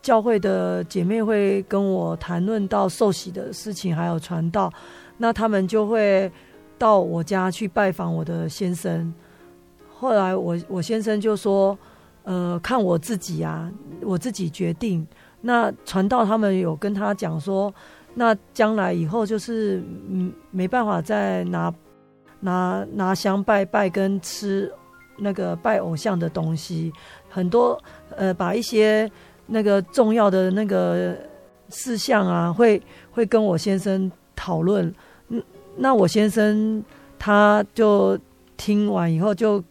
[0.00, 4.72] 教会的姐妹会跟我谈论到受洗的事情，还有传道，
[5.16, 6.30] 那他们就会
[6.78, 9.12] 到我家去拜访我的先生。
[9.92, 11.76] 后来我我先生就说，
[12.28, 15.06] 呃，看我自己啊，我自己决定。
[15.40, 17.72] 那传道他们有跟他讲说，
[18.12, 21.72] 那将来以后就是嗯没办法再拿
[22.40, 24.70] 拿拿香拜拜跟吃
[25.16, 26.92] 那个拜偶像的东西，
[27.30, 27.82] 很多
[28.14, 29.10] 呃把一些
[29.46, 31.16] 那个重要的那个
[31.70, 34.94] 事项啊，会会跟我先生讨论。
[35.76, 36.84] 那我先生
[37.18, 38.18] 他就
[38.58, 39.64] 听完以后就。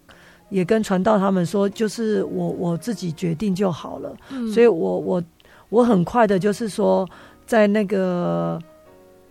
[0.49, 4.15] 也跟传道他们说，就是我我自己决定就好了。
[4.31, 5.23] 嗯，所以我我
[5.69, 7.07] 我很快的，就是说，
[7.45, 8.61] 在那个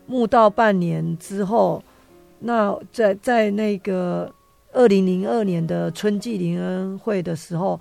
[0.07, 1.83] 墓道半年之后，
[2.41, 4.31] 那在在那个
[4.73, 7.81] 二零零二年的春季灵恩会的时候，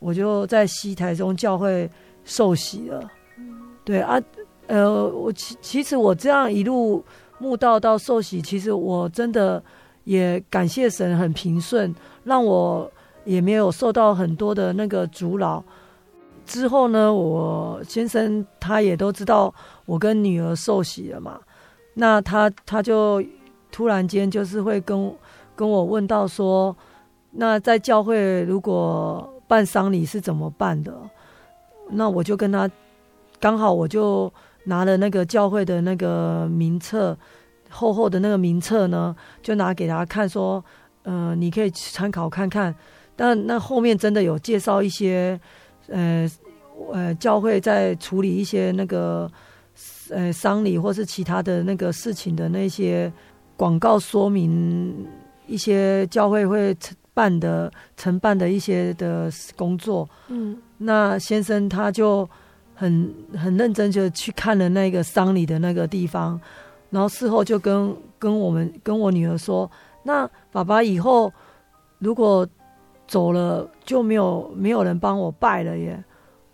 [0.00, 1.88] 我就在西台中教会
[2.24, 3.00] 受洗了。
[3.38, 4.20] 嗯，对啊，
[4.66, 7.04] 呃，我其其实我这样一路
[7.38, 9.62] 墓道到受洗，其实我真的
[10.04, 11.94] 也感谢神，很平顺。
[12.24, 12.90] 让我
[13.24, 15.62] 也没有受到很多的那个阻挠。
[16.44, 19.52] 之后呢，我先生他也都知道
[19.86, 21.40] 我跟女儿受洗了嘛，
[21.94, 23.22] 那他他就
[23.70, 25.14] 突然间就是会跟
[25.54, 26.76] 跟我问到说，
[27.30, 30.92] 那在教会如果办丧礼是怎么办的？
[31.90, 32.68] 那我就跟他
[33.38, 34.32] 刚好我就
[34.64, 37.16] 拿了那个教会的那个名册，
[37.72, 40.64] 厚厚的那个名册呢，就拿给他看说。
[41.04, 42.72] 嗯、呃，你可以参考看看，
[43.16, 45.36] 但那后面真的有介绍一些，
[45.88, 46.30] 呃
[46.92, 49.28] 呃，教会在处理一些那个
[50.10, 53.12] 呃丧礼或是其他的那个事情的那些
[53.56, 54.94] 广告说明，
[55.48, 60.08] 一些教会会承办的承办的一些的工作。
[60.28, 62.30] 嗯，那先生他就
[62.76, 66.40] 很很认真就去看了那个丧礼的那个地方，
[66.92, 69.68] 然后事后就跟跟我们跟我女儿说。
[70.04, 71.32] 那爸爸以后
[71.98, 72.46] 如果
[73.08, 76.02] 走了，就没有没有人帮我拜了耶。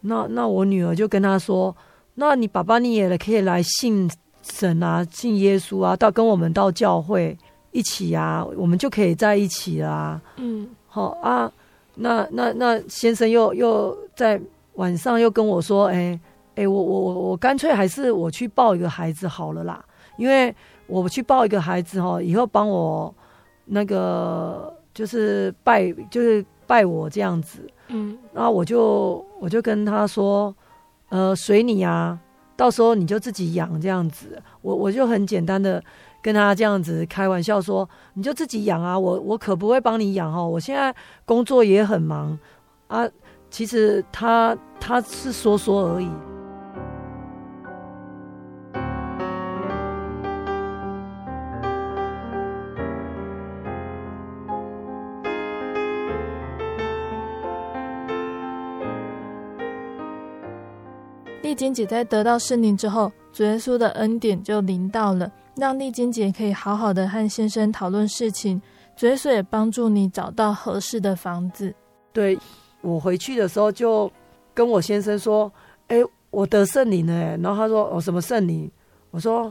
[0.00, 1.74] 那那我女儿就跟他说
[2.14, 4.10] ：“那你爸爸你也可以来信
[4.42, 7.36] 神啊，信耶稣啊，到跟我们到教会
[7.72, 11.50] 一起啊，我们就可以在一起啦、啊。”嗯，好啊。
[11.94, 14.40] 那那那先生又又在
[14.74, 16.20] 晚上又跟我说：“哎、欸、
[16.54, 19.84] 哎、欸，我我我我干脆还是我去抱一个孩子好了啦，
[20.18, 20.54] 因为
[20.86, 23.12] 我去抱一个孩子哈，以后帮我。”
[23.70, 30.56] 那个就是拜，就是拜我这样子，嗯，然后我就我就跟他说，
[31.10, 32.18] 呃，随你啊，
[32.56, 34.42] 到时候你就自己养这样子。
[34.62, 35.84] 我我就很简单的
[36.22, 40.94] 跟他这样子开玩笑说，你就自己养啊，我我可不会帮你养哦，我现在
[41.26, 42.38] 工作也很忙
[42.86, 43.06] 啊。
[43.50, 46.08] 其实他他是说说而已。
[61.48, 68.60] 丽晶姐在得到圣灵之后，主耶稣的恩典就临到了，让丽晶姐可以好好的和先生讨论事情。
[68.94, 71.74] 主耶稣也帮助你找到合适的房子。
[72.12, 72.38] 对，
[72.82, 74.12] 我回去的时候就
[74.52, 75.50] 跟我先生说
[75.88, 75.96] ：“哎，
[76.28, 78.70] 我得圣灵了。”然后他说：“哦，什么圣灵？”
[79.10, 79.50] 我说：“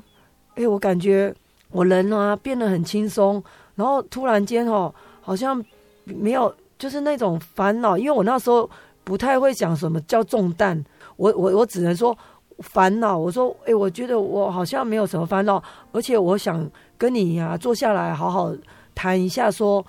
[0.53, 1.33] 哎，我感觉
[1.71, 5.65] 我人啊变得很轻松，然后突然间哦，好像
[6.03, 8.69] 没有就是那种烦恼，因为我那时候
[9.03, 10.85] 不太会讲什么叫重担。”
[11.17, 12.17] 我我我只能说
[12.59, 13.17] 烦恼。
[13.17, 18.55] 我说，哎，我觉得我好像没有什么烦恼，而且我想跟你呀、啊、坐下来好好
[18.95, 19.85] 谈一下，说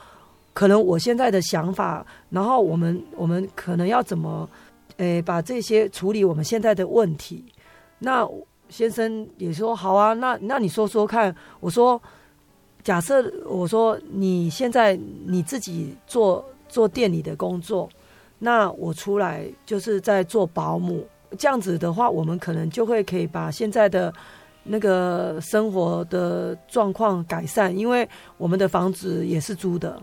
[0.53, 4.49] 可能我现在的想法，然后我们我们可能要怎么，
[4.97, 7.45] 诶，把这些处理我们现在的问题。
[8.01, 8.29] 那
[8.69, 11.35] 先生也说好啊，那那你说说看。
[11.61, 12.01] 我说，
[12.83, 14.95] 假设我说你现在
[15.27, 17.89] 你自己做做店里的工作，
[18.39, 21.07] 那我出来就是在做保姆。
[21.37, 24.13] 这样子的话，我们可能就会可以把现在的
[24.63, 28.09] 那个生活的状况改善，因为
[28.39, 30.01] 我们的房子也是租的，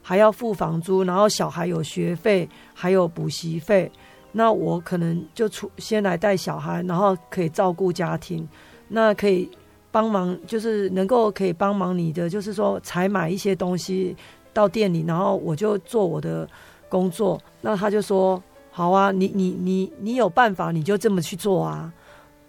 [0.00, 3.90] 还要付房租，然后小孩有学费，还有补习费。
[4.32, 8.48] 那我可能就出先来带小孩，然后可以照顾家庭，
[8.86, 9.50] 那可以
[9.90, 14.16] 帮忙，就是能够可以帮忙你的，就是说采买一些东西
[14.52, 16.48] 到店里，然后我就做我的
[16.88, 17.40] 工作。
[17.60, 18.40] 那他就说。
[18.70, 21.92] 好啊，你你你你有办法，你就这么去做啊！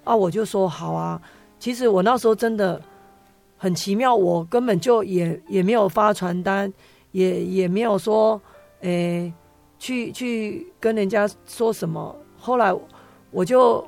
[0.04, 1.22] 啊，我就说好啊。
[1.60, 2.82] 其实我那时候真的
[3.58, 6.72] 很奇妙，我根本就也也没有发传单，
[7.12, 8.40] 也也没有说，
[8.82, 9.32] 诶、
[9.78, 12.16] 去去跟人家说什么。
[12.38, 12.74] 后来
[13.30, 13.86] 我就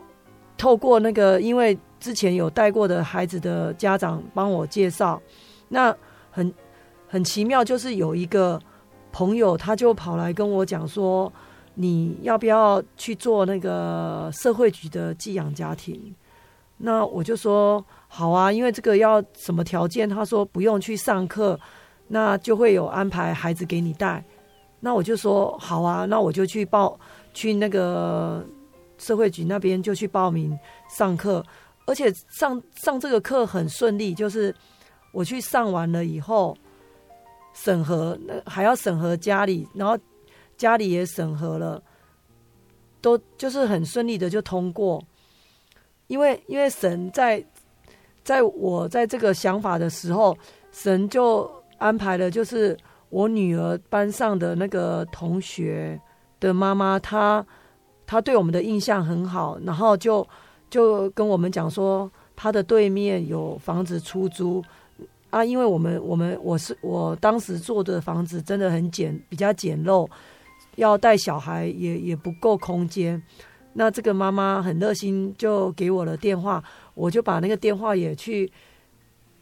[0.58, 5.22] 透过那个，因为之前有带过的孩子的家长帮我介绍，
[5.70, 5.96] 那
[6.30, 6.54] 很
[7.08, 8.62] 很奇妙，就是有一个
[9.12, 11.32] 朋友，他就跑来跟我讲说，
[11.76, 16.14] 你要不要去做那个社会局的寄养家庭？
[16.78, 20.08] 那我就说好啊，因为这个要什么条件？
[20.10, 21.60] 他说不用去上课，
[22.08, 24.24] 那就会有安排孩子给你带。
[24.80, 27.00] 那我就说好啊，那我就去报
[27.34, 28.46] 去那个
[28.98, 30.58] 社会局那边就去报名
[30.90, 31.44] 上课，
[31.86, 34.54] 而且上上这个课很顺利，就是
[35.14, 36.56] 我去上完了以后
[37.54, 39.98] 审核，那还要审核家里，然后
[40.64, 41.84] 家里也审核了，
[43.02, 45.04] 都就是很顺利的就通过。
[46.08, 47.44] 因为因为神在
[48.24, 50.38] 在我在这个想法的时候，
[50.72, 52.78] 神就安排了，就是
[53.10, 56.00] 我女儿班上的那个同学
[56.40, 57.46] 的妈妈，她
[58.06, 60.26] 她对我们的印象很好，然后就
[60.70, 64.64] 就跟我们讲说，她的对面有房子出租
[65.30, 70.08] 啊，因为我们我们我是我当时住的房子真的很简比较简陋，
[70.76, 73.22] 要带小孩也也不够空间。
[73.74, 76.64] 那这个妈妈很热心，就给我了电话，
[76.94, 78.52] 我就把那个电话也去，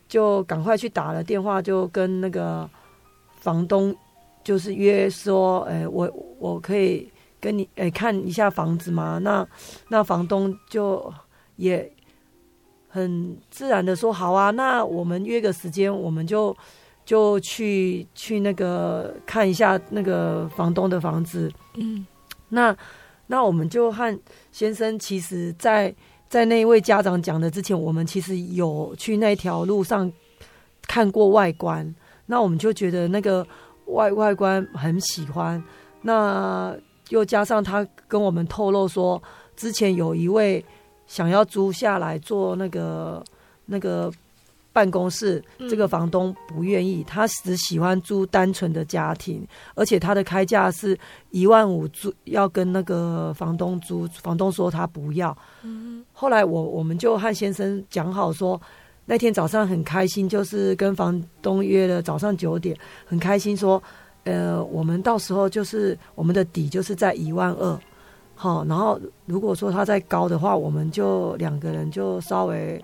[0.07, 2.69] 就赶快去打了电话，就跟那个
[3.41, 3.93] 房东
[4.43, 6.09] 就是约说，哎，我
[6.39, 7.11] 我可以
[7.41, 9.19] 跟你哎看一下房子吗？
[9.21, 9.45] 那
[9.89, 11.13] 那房东就
[11.57, 11.91] 也
[12.87, 16.55] 很自然的说好啊，那我们约个时间，我们就
[17.11, 22.05] 就去去那个看一下那个房东的房子，嗯，
[22.47, 22.73] 那。
[23.27, 24.19] 那我们就和
[24.51, 25.89] 先生，其实在，
[26.27, 30.11] 在在那位家长讲的之前，我们其实有去那条路上
[30.85, 31.95] 看过外观。
[32.25, 33.47] 那我们就觉得那个
[33.85, 35.61] 外外观很喜欢。
[36.01, 36.75] 那
[37.07, 39.21] 又加上他跟我们透露说，
[39.55, 40.63] 之前有一位
[41.07, 43.23] 想要租下来做那个
[43.65, 44.11] 那个。
[44.73, 49.45] 办公室这个房东不愿意，他只喜欢租单纯的家庭，
[49.75, 50.97] 而且他的开价是
[51.31, 55.37] 一万五租，要跟那个房东租，房东说他不要。
[56.13, 58.59] 后来我我们就和先生讲好说，
[59.05, 62.73] 那天早上很开心，就是跟房东约了早上九点，
[63.05, 63.81] 很开心说，
[64.23, 67.79] 呃，我们到时候就是我们的底就是在一万二，
[68.35, 72.81] 好，然后如果说他再高的话，我们就两个人就稍微。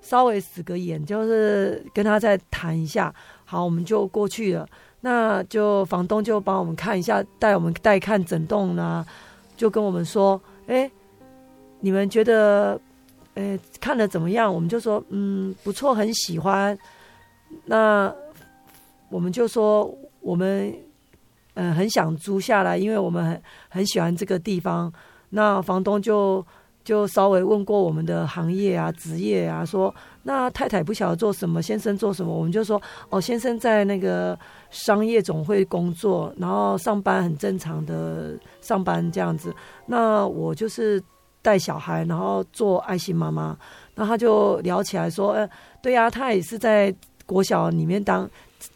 [0.00, 3.14] 稍微使个眼，就是跟他再谈一下。
[3.44, 4.68] 好，我们就过去了。
[5.00, 9.04] 那就房东就帮我们看一下，带我们带看整栋呢，
[9.56, 10.90] 就跟我们说：“哎，
[11.80, 12.80] 你们觉得，
[13.34, 16.78] 哎，看的怎么样？”我们就说：“嗯，不错，很喜欢。”
[17.66, 18.12] 那
[19.08, 20.74] 我们就说：“我们
[21.54, 24.92] 嗯很想租下来，因为我们很很喜欢这个地方。”
[25.30, 26.44] 那房东就。
[26.90, 34.36] 就稍微问过我们的行业啊、职业啊，说那太太不晓得做什么，先生做什么，我们就说哦，先生在那个
[34.70, 39.54] 商业总会工作，然后上班很正常的上班这样子。
[39.86, 41.00] 那我就是
[41.42, 43.56] 带小孩，然后做爱心妈妈。
[43.94, 45.48] 那他就聊起来说，呃，
[45.80, 46.92] 对呀，他也是在
[47.24, 48.28] 国小里面当，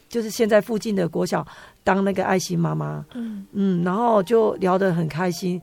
[0.08, 1.44] 就是现在附近的国小
[1.82, 3.04] 当那个爱心妈妈。
[3.14, 5.60] 嗯嗯，然后就聊得很开心。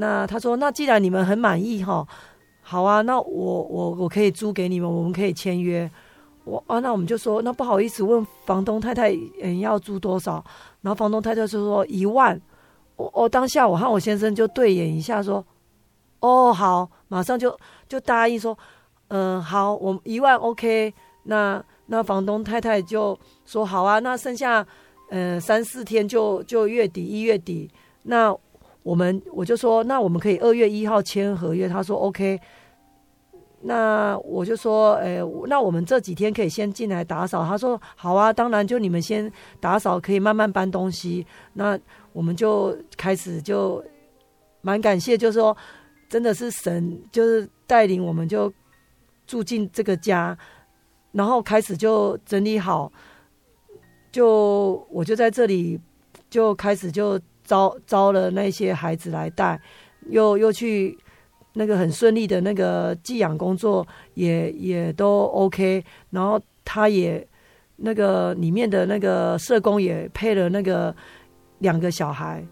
[0.00, 2.06] 那他说，那既然你们很满意哈，
[2.62, 5.90] 好啊，那我我我可以租给你们，我们可以签约。
[6.44, 10.34] 我啊，那我们就说，那不好意思问房东太太，嗯，要租多少？
[10.82, 12.40] 然后房东太太就说一万。
[12.94, 15.44] 我我当下我和我先生就对眼一下，说，
[16.20, 18.56] 哦好，马上就就答应说，
[19.08, 20.94] 嗯好，我们一万 OK。
[21.24, 24.64] 那那房东太太就说好啊，那剩下
[25.10, 27.68] 嗯三四天就就月底一月底
[28.04, 28.32] 那。
[28.82, 31.68] 我们我就说，那我们可以二月一号签合约。
[31.68, 32.40] 他说 OK。
[33.60, 37.44] 那我就说，诶，那我们这几天可以先进来打扫。
[37.44, 41.26] 他说好啊，当然就你们先打扫，可以慢慢搬东西。
[41.54, 41.76] 那
[42.12, 43.84] 我们就开始就
[44.60, 45.56] 蛮感谢，就是说
[46.08, 48.52] 真的是神就是带领我们就
[49.26, 50.38] 住进这个家，
[51.10, 52.92] 然后开始就整理好，
[54.12, 55.80] 就我就在这里
[56.30, 57.20] 就开始就。
[57.48, 59.58] 招招了那些孩子来带，
[60.10, 60.96] 又又去
[61.54, 67.26] 那个很顺利的那个寄养工作也也都 OK，然后他也
[67.76, 70.94] 那个里面的那个社工也配了那个
[71.60, 72.44] 两个小孩。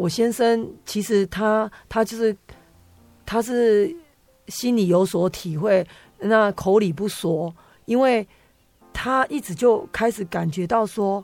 [0.00, 2.34] 我先生其实他他就是
[3.26, 3.94] 他是
[4.48, 5.86] 心里有所体会，
[6.18, 8.26] 那口里不说，因为
[8.94, 11.22] 他一直就开始感觉到说，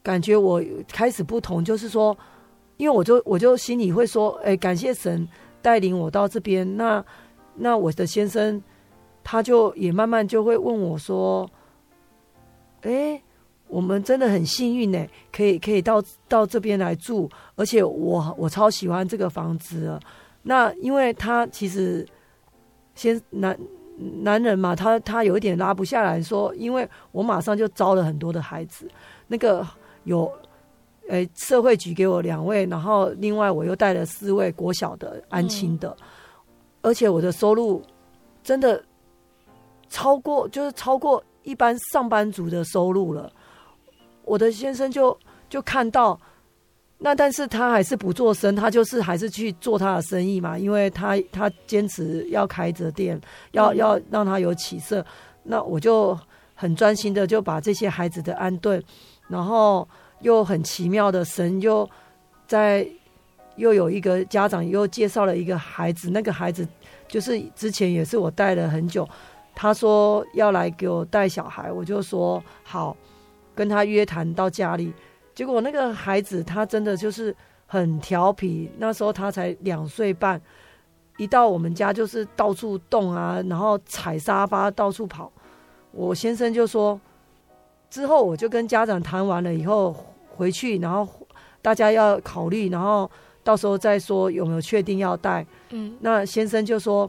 [0.00, 0.62] 感觉我
[0.92, 2.16] 开始不同，就是说，
[2.76, 5.26] 因为我就我就心里会说，哎，感谢神
[5.60, 6.76] 带领我到这边。
[6.76, 7.04] 那
[7.56, 8.62] 那我的先生
[9.24, 11.50] 他就也慢慢就会问我说，
[12.82, 13.20] 哎。
[13.68, 20.00] 我们真的很幸运呢，可以可以到到这边来住，而且我我超喜欢这个房子了。
[20.42, 22.06] 那因为他其实
[22.94, 23.58] 先男
[24.22, 28.88] 男人嘛，他他有一点拉不下来说，因为我马上就招了很多的孩子，
[29.26, 29.66] 那个
[30.04, 30.30] 有
[31.08, 36.04] 诶社会局给我两位，然后另外我又带了四位国小的安亲的，嗯、
[36.82, 37.82] 而且我的收入
[38.42, 38.80] 真的
[39.88, 43.32] 超过，就是超过一般上班族的收入了。
[44.24, 45.16] 我的先生就
[45.48, 46.18] 就看到，
[46.98, 53.20] 那但是他还是不做声，他就是还是去做他的生意嘛，因为他他坚持要开着店，
[53.52, 55.04] 要要让他有起色。
[55.42, 56.18] 那我就
[56.54, 58.82] 很专心的就把这些孩子的安顿，
[59.28, 59.86] 然后
[60.20, 61.88] 又很奇妙的神又
[62.46, 62.86] 在
[63.56, 66.66] 又有一个家长又介绍了一个孩子，那个孩子
[67.06, 69.06] 就是之前也是我带了很久，
[69.54, 72.96] 他说要来给我带小孩，我就说好。
[73.54, 74.92] 跟他约谈到家里，
[75.32, 77.34] 结果那个孩子他真的就是
[77.66, 78.68] 很调皮。
[78.78, 80.40] 那时候他才两岁半，
[81.18, 85.30] 一到我们家就是到处动啊，然后踩沙发到处跑。
[85.92, 87.00] 我先生就说，
[87.88, 89.94] 之后我就跟家长谈完了以后
[90.34, 91.08] 回去，然后
[91.62, 93.08] 大家要考虑，然后
[93.44, 95.46] 到时候再说有没有确定要带。
[95.70, 97.08] 嗯，那先生就说，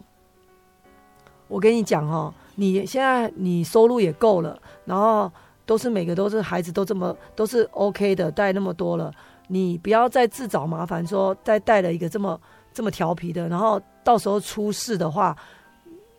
[1.47, 5.31] 我跟你讲哦，你现在你收入也够了，然后。
[5.65, 9.11] 都是每个都是孩子都这么都是 OK 的，带那么多了，
[9.47, 12.39] 你不要再自找麻烦，说再带了一个这么
[12.73, 15.35] 这么调皮的，然后到时候出事的话，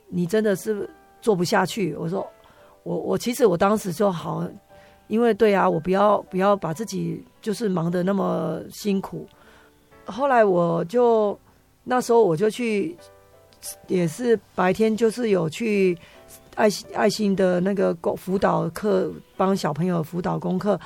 [0.09, 0.89] 你真的是
[1.21, 1.95] 做不下去。
[1.95, 2.27] 我说，
[2.83, 4.45] 我我其实我当时就好，
[5.09, 9.27] 因为对啊，我不要不要把自己就是忙得那么辛苦。
[10.05, 11.39] 后来我就
[11.85, 12.97] 那时候我就去，
[13.87, 15.97] 也是白天就是有去。
[16.57, 20.81] 爱心爱心的那个辅导课，帮小朋友辅导功课，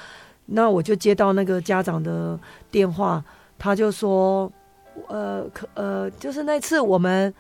[0.47, 2.37] 那我就接到那个家长的
[2.73, 3.25] 电话，
[3.57, 4.51] 他就说，
[5.07, 7.33] 呃，可呃，就是那次我们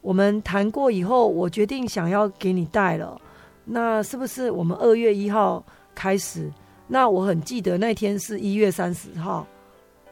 [0.00, 3.16] 我们谈过以后，我决定想要给你带了，
[3.64, 6.50] 那是不是我们二月一号开始？
[6.88, 9.46] 那我很记得那天是一月三十号，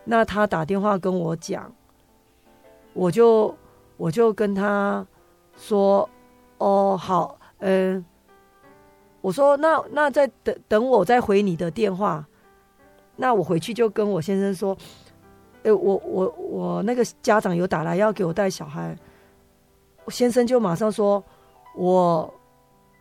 [0.05, 1.75] 那他打电话跟我讲，
[2.93, 3.53] 我就
[3.97, 5.07] 我就跟他
[5.57, 6.09] 说，
[6.59, 7.39] 哦，好。
[7.59, 8.05] 嗯，
[9.23, 12.27] 我说那那再等等我再回你的电话，
[13.17, 14.77] 那我回去就跟我先生说，
[15.63, 18.95] 哎，我我我那个家长有打来要给我带小孩，
[20.09, 21.25] 先生就马上说，
[21.75, 22.35] 我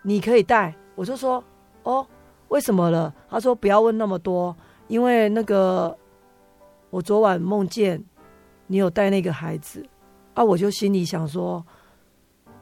[0.04, 1.44] 你可以带，我就说
[1.84, 2.08] 哦，
[2.48, 3.14] 为什么了？
[3.30, 4.56] 他说不要问那么多，
[4.88, 5.98] 因为那个
[6.90, 8.02] 我昨晚梦见
[8.68, 9.86] 你有带那个孩子，
[10.34, 11.64] 啊，我就心里想说。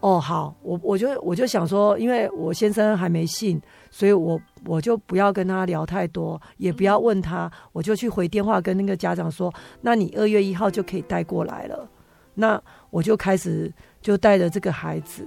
[0.03, 3.61] 哦，好，我我就我就想说，因为我先生还没信，
[3.91, 11.87] 所以我我就不要跟他聊太多，也不要问他，我就去回电话跟那个家长说，那你二月一号就可以带过来了。
[12.33, 12.59] 那
[12.89, 15.23] 我就开始就带着这个孩子，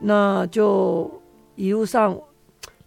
[0.00, 1.08] 那就
[1.54, 2.20] 一路上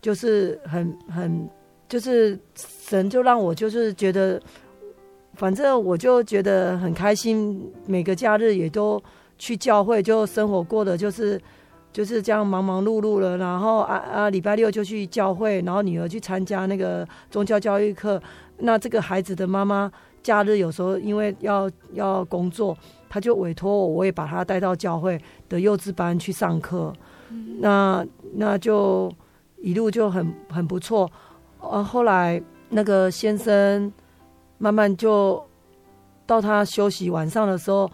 [0.01, 1.49] 就是很很
[1.87, 4.41] 就是神就让我就是觉得，
[5.35, 9.01] 反正我就觉得很开心，每个假日也都。
[9.35, 11.41] 去教会就生活过的就是
[11.91, 18.21] 就是这样忙忙碌碌了，然后啊啊礼拜六就去教会，然后女儿去参加那个宗教教育课。
[18.59, 22.77] 那这个孩子的妈妈假日有时候因为要要工作，
[23.09, 25.19] 他就委托我，我也把他带到教会
[25.49, 26.93] 的幼稚班去上课。
[27.59, 28.05] 那
[28.35, 29.11] 那就
[29.57, 31.11] 一路就很很不错。
[31.59, 33.91] 啊，后来那个先生
[34.63, 35.43] 慢慢就
[36.25, 37.91] 到他休息晚上的时候。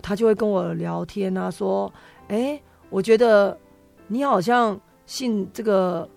[0.00, 1.92] 他就会跟我聊天啊，说
[2.30, 3.58] ：“哎，我觉得
[4.06, 6.08] 你好像信这个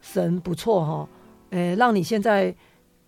[0.00, 1.08] 神不错哈，
[1.50, 2.52] 哎，让你现在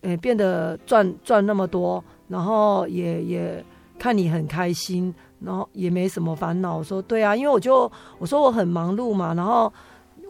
[0.02, 3.64] 哎变得赚赚那么多，然后也也
[3.98, 9.70] 看你很开心，然后也没什么烦恼。”我说：“对啊，因为我就我说我很忙碌嘛，然后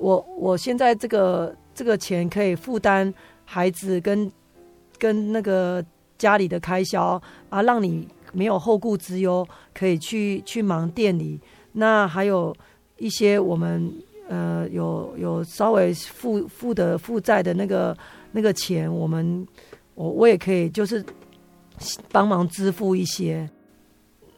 [0.01, 3.13] 我我现在这个这个钱可以负担
[3.45, 4.33] 孩子跟
[5.03, 5.85] 跟那个
[6.17, 11.39] 家里的开销啊，让你。”没有后顾之忧，可以去去忙店里。
[11.73, 12.57] 那还有
[12.97, 13.93] 一些我们
[14.27, 17.95] 呃有有稍微负负的负债的那个
[18.31, 19.47] 那个钱，我们
[19.95, 21.05] 我我也可以就是
[22.11, 23.47] 帮忙支付一些。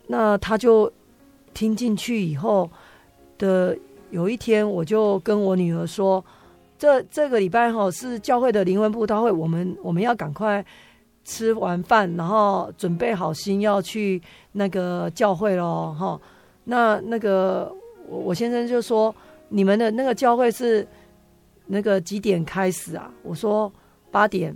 [0.09, 0.93] 那他就
[1.55, 2.69] 听进去以后
[3.39, 3.79] 的
[4.11, 6.19] 有一天，我就跟我女儿说
[6.85, 10.63] ：“这这个礼拜哈是教会的灵魂布道会，我们我们要赶快
[11.25, 14.21] 吃完饭，然后准备好心要去
[14.53, 16.21] 那个教会喽，哈。
[16.65, 17.75] 那那个
[18.07, 19.15] 我我先生就说：
[19.49, 20.87] 你们的那个教会是
[21.65, 23.11] 那个几点开始啊？
[23.23, 23.73] 我说
[24.11, 24.55] 八点。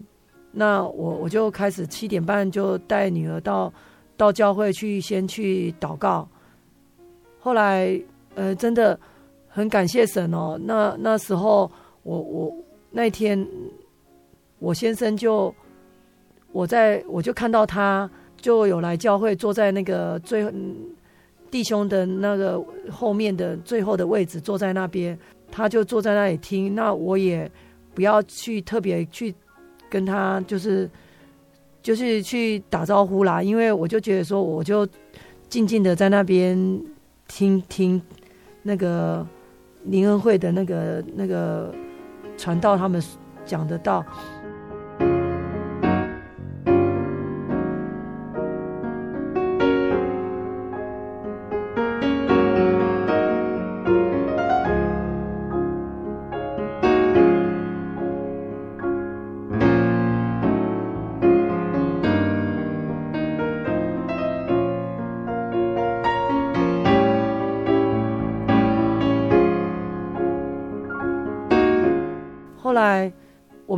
[0.50, 3.72] 那我我就开始七点半就带女儿到。”
[4.18, 6.28] 到教会去，先去祷告。
[7.38, 7.98] 后来，
[8.34, 8.98] 呃，真的
[9.46, 10.58] 很感谢神哦。
[10.60, 11.70] 那那时候，
[12.08, 12.56] 我我
[12.90, 13.46] 那天，
[14.58, 15.54] 我先生就
[16.52, 20.50] 我在我就看到他就有来教会，坐在那个最
[21.50, 25.18] 弟兄的那个后面的最后的位置，坐在那边，
[25.50, 26.74] 他就坐在那里听。
[26.74, 27.50] 那我也
[27.94, 29.34] 不要去特别去
[29.90, 30.88] 跟他，就是。
[31.80, 34.86] 就是去打招呼啦，因为我就觉得说，我就
[35.48, 36.58] 静静的在那边
[37.28, 38.02] 听听
[38.62, 39.26] 那个
[39.84, 41.72] 灵恩会的那个那个
[42.38, 43.02] 传道他们
[43.44, 44.02] 讲的道。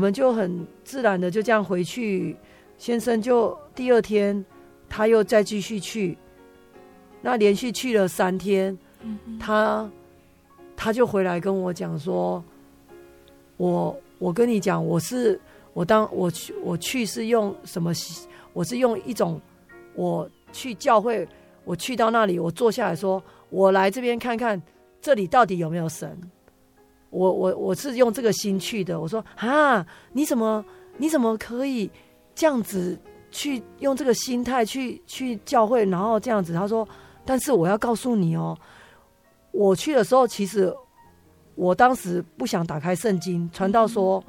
[0.01, 2.34] 们就很自然的就这样回去，
[2.78, 4.42] 先生就第二天
[4.88, 6.16] 他又再继续去，
[7.20, 8.76] 那连续去了三天，
[9.38, 9.88] 他
[10.74, 12.42] 他就回来跟我讲说，
[13.59, 15.38] 我我跟你讲，我是
[15.74, 17.92] 我当我去我去是用什么？
[18.55, 19.40] 我是用一种
[19.94, 21.28] 我去教会，
[21.64, 24.61] 我去到那里，我坐下来说，我来这边看看
[25.01, 26.18] 这里到底有没有神。
[27.11, 28.98] 我我我是用这个心去的。
[28.98, 30.64] 我说啊，你怎么
[30.96, 31.90] 你怎么可以
[32.34, 32.98] 这样子
[33.30, 36.54] 去用这个心态去去教会，然后这样子？
[36.54, 36.88] 他说，
[37.24, 38.56] 但是我要告诉你哦，
[39.50, 40.72] 我去的时候，其实
[41.56, 43.50] 我当时不想打开圣经。
[43.52, 44.22] 传道说，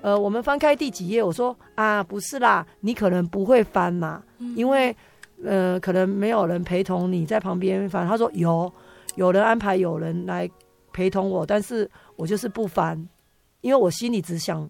[0.00, 1.22] 呃，我们翻开第几页？
[1.22, 4.22] 我说啊，不是啦，你可能不会翻嘛，
[4.56, 4.96] 因为
[5.44, 8.06] 呃，可能没有人陪同你在旁边翻。
[8.08, 8.72] 他说有，
[9.16, 10.50] 有人安排有人来。
[10.92, 13.08] 陪同我，但是我就是不翻，
[13.60, 14.68] 因为我心里只想，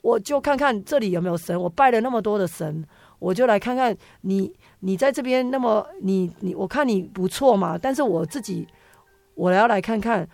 [0.00, 1.60] 我就看看这里有没有神。
[1.60, 2.84] 我拜了那么多的神，
[3.18, 7.78] 我就来看看你，你在这边那么你你，我看你不错嘛。
[7.78, 8.66] 但是我自己，
[9.34, 10.28] 我要来看看，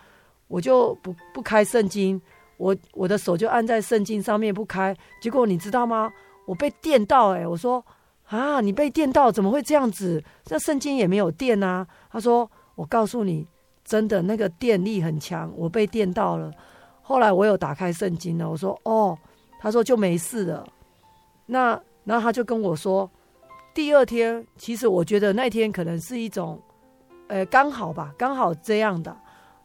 [0.49, 2.21] 我就不不开圣经，
[2.57, 4.97] 我我的手就按在圣经上面不开。
[5.21, 6.11] 结果你知道吗？
[6.47, 7.85] 我被电到哎、我说
[8.29, 10.25] 啊，你被电到怎么会这样子？
[10.49, 11.87] 那圣经也没有电啊。
[12.11, 13.47] 他说，我告诉你。
[13.89, 16.53] 真的那个电力很强，我被电到了。
[17.01, 19.17] 后来我有打开圣经了，我说哦，
[19.59, 20.69] 他说就没事了。
[21.47, 23.11] 那然后他就跟我说，
[23.73, 26.61] 第二天其实我觉得那天可能是一种，
[27.29, 29.17] 呃，刚好吧，刚好这样的。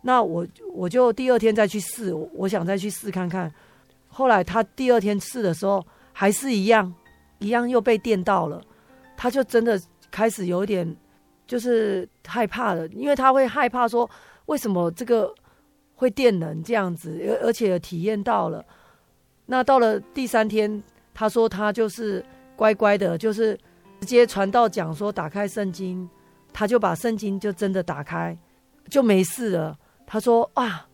[0.01, 3.53] 那我我就第二天再去试，我想再去试看看。
[4.07, 6.93] 后来他第二天试的时候还是一样，
[7.39, 8.61] 一样又被电到了。
[9.17, 9.77] 他就真的
[10.09, 10.95] 开始有点。
[11.45, 14.09] 就是害怕的，因为他会害怕说，
[14.45, 15.33] 为什么这个
[15.95, 18.63] 会电人这样子，而而且体验到了。
[19.45, 20.81] 那到了第三天，
[21.13, 22.25] 他说他就是
[22.55, 23.55] 乖乖的，就是
[23.99, 26.09] 直接传道讲说打开圣经，
[26.53, 28.35] 他就把圣经就真的打开，
[28.89, 29.77] 就没事了。
[30.07, 30.87] 他说啊，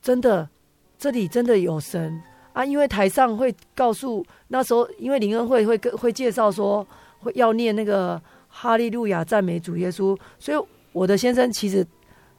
[0.00, 0.48] 真的，
[0.96, 6.86] 这里真的有神啊，因为台上会告诉那时候，因为灵恩会会会介绍说
[7.18, 8.22] 会要念那个。
[8.58, 10.18] 哈利路亚，赞美主耶稣。
[10.38, 11.86] 所以我的先生其实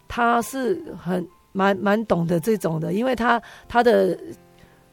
[0.08, 3.40] 他是很蛮蛮懂得这种的，因为他
[3.70, 4.18] 他的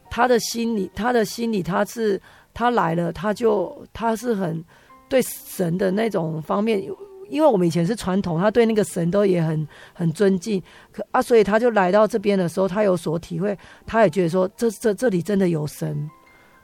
[0.07, 2.21] 他的心里，他的心里他是
[2.53, 4.63] 他来了，他就他是很
[5.09, 6.79] 对神的那种方面，
[7.27, 10.61] 因为我们以前是传统，他对那个神都也很很尊敬。
[10.91, 13.57] 可啊，所以他就来到这边的时候，他有所体会，
[13.87, 16.07] 他也觉得说这这这里真的有神。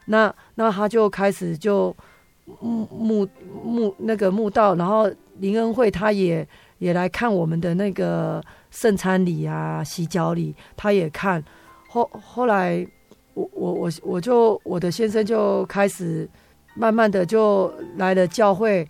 [0.05, 1.95] 那那他就开始就。
[2.59, 3.27] 墓墓
[3.63, 6.45] 墓那个墓道，然后林恩惠他也
[6.79, 11.43] 也来看我们的那个圣餐礼啊、洗脚礼，他也看。
[11.87, 12.85] 后后来
[13.33, 16.27] 我我我我就我的先生就开始
[16.75, 18.87] 慢慢的就来了教会，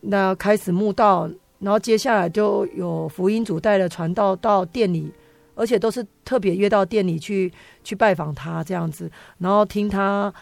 [0.00, 1.28] 那开始墓道，
[1.58, 5.12] 然后接下来就有福音组带了传道到店里，
[5.54, 10.32] 而且都是特别约到店里去去拜访他这样子，然后听他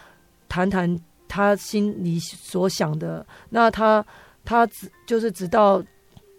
[0.47, 0.99] 谈谈。
[1.31, 3.25] 他心里所想的。
[3.49, 4.05] 那他
[4.43, 5.81] 他只就是直到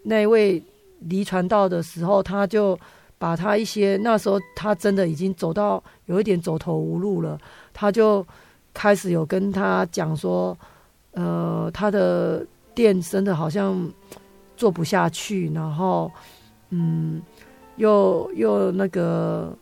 [0.03, 0.63] 那位
[0.99, 2.77] 离传道的时候，他就
[3.17, 7.39] 把他一些那时候他真的已经走到有一点走投无路了，
[7.73, 8.23] 他就
[8.71, 10.55] 开始有跟他讲说，
[11.13, 13.91] 呃，他的店真的好像
[14.55, 16.11] 做不下去，然后
[16.69, 17.19] 嗯，
[17.77, 19.57] 又又那个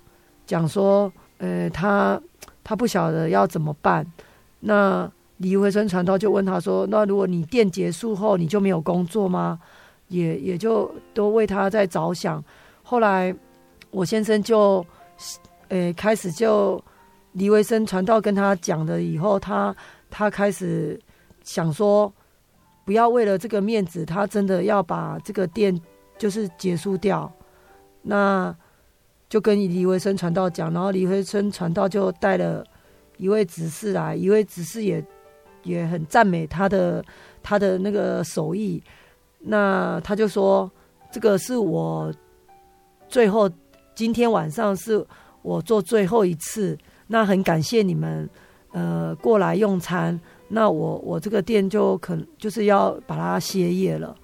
[0.46, 2.22] 讲说，呃，他
[2.64, 4.06] 他不晓得要怎么办。
[4.60, 5.10] 那
[5.42, 9.60] 李维生传道就问他说：“那如果你店结束后，你就没有工作吗？”
[10.08, 12.44] 也也就都为他在着想。
[12.84, 13.34] 后来
[13.90, 14.86] 我先生就，
[15.70, 16.84] 呃，开始就
[17.32, 19.76] 李维生传道跟他讲了以后，他
[20.10, 21.00] 他开始
[21.44, 22.14] 想说，
[22.86, 25.76] 不要为了这个面子，他真的要把这个店
[26.20, 27.32] 就是结束掉。
[28.04, 28.56] 那
[29.28, 32.64] 就跟李维生传道讲，然后李维生传道就带了。
[33.18, 35.04] 一位执事来，一位执事也
[35.64, 37.04] 也很赞美他的
[37.42, 38.82] 他的那个手艺。
[39.40, 40.70] 那他就说
[41.12, 42.14] ：“这个是我
[43.08, 43.50] 最后
[43.96, 45.06] 今天晚上是
[45.42, 46.78] 我做最后一次。
[47.08, 48.30] 那很感谢你们
[48.72, 50.20] 呃过来用餐。
[50.48, 54.16] 那我我这个店就可能就是要把它歇业了。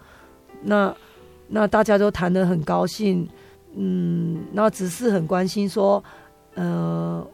[0.62, 0.96] 那
[1.48, 3.28] 那大家都谈得很高兴，
[3.76, 6.04] 嗯，那执事很关心说，
[6.56, 7.26] 呃。”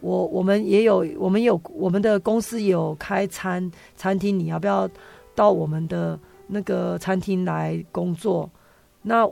[0.00, 4.88] 我我们也有，我们有我们的公司有开餐餐厅，你要不要
[5.34, 8.48] 到我们的那个餐厅来工作？
[9.02, 9.28] 那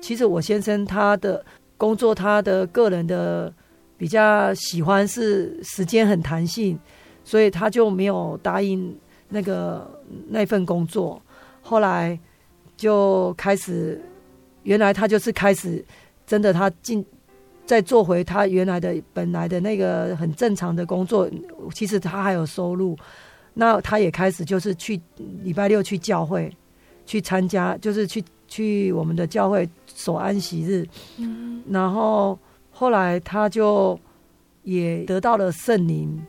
[0.00, 1.44] 其实我先生他的
[1.76, 3.52] 工作，他的个人的
[3.96, 6.78] 比较喜欢是时间很弹性，
[7.24, 8.94] 所以他就没有答应
[9.28, 9.90] 那个
[10.28, 11.20] 那份工作。
[11.62, 12.18] 后来
[12.76, 14.00] 就开始，
[14.64, 15.84] 原来他就是开始
[16.26, 17.04] 真的他进。
[17.66, 21.28] 再做回他原来的本来的那个很正常的工作，
[21.74, 22.96] 其实他还有收入。
[23.54, 25.00] 那他也开始就是去
[25.42, 26.54] 礼拜六去教会
[27.06, 30.86] 去参加，就是去去我们的教会守安息日。
[31.18, 31.62] 嗯。
[31.70, 32.38] 然后
[32.70, 33.98] 后来他就
[34.64, 36.20] 也得到了圣灵。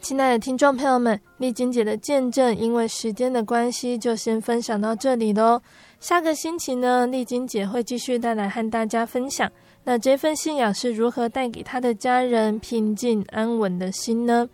[0.00, 5.62] 亲爱的听众朋友们，丽晶姐的见证，因为时间的关系，就先分享到这里喽。
[5.98, 9.50] 下个星期呢，丽晶姐会继续带来和大家分享。
[9.84, 14.48] 那这份信仰是如何带给他的家人平静安稳的心呢？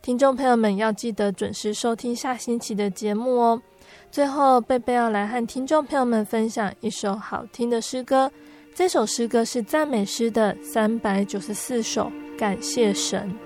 [0.00, 3.60] 听众朋友们要记得准时收听下星期的节目哦。
[4.12, 8.30] 最后，贝贝要来和听众朋友们分享一首好听的诗歌，
[8.74, 13.45] 这首诗歌是赞美诗的三百九十四首，感谢神。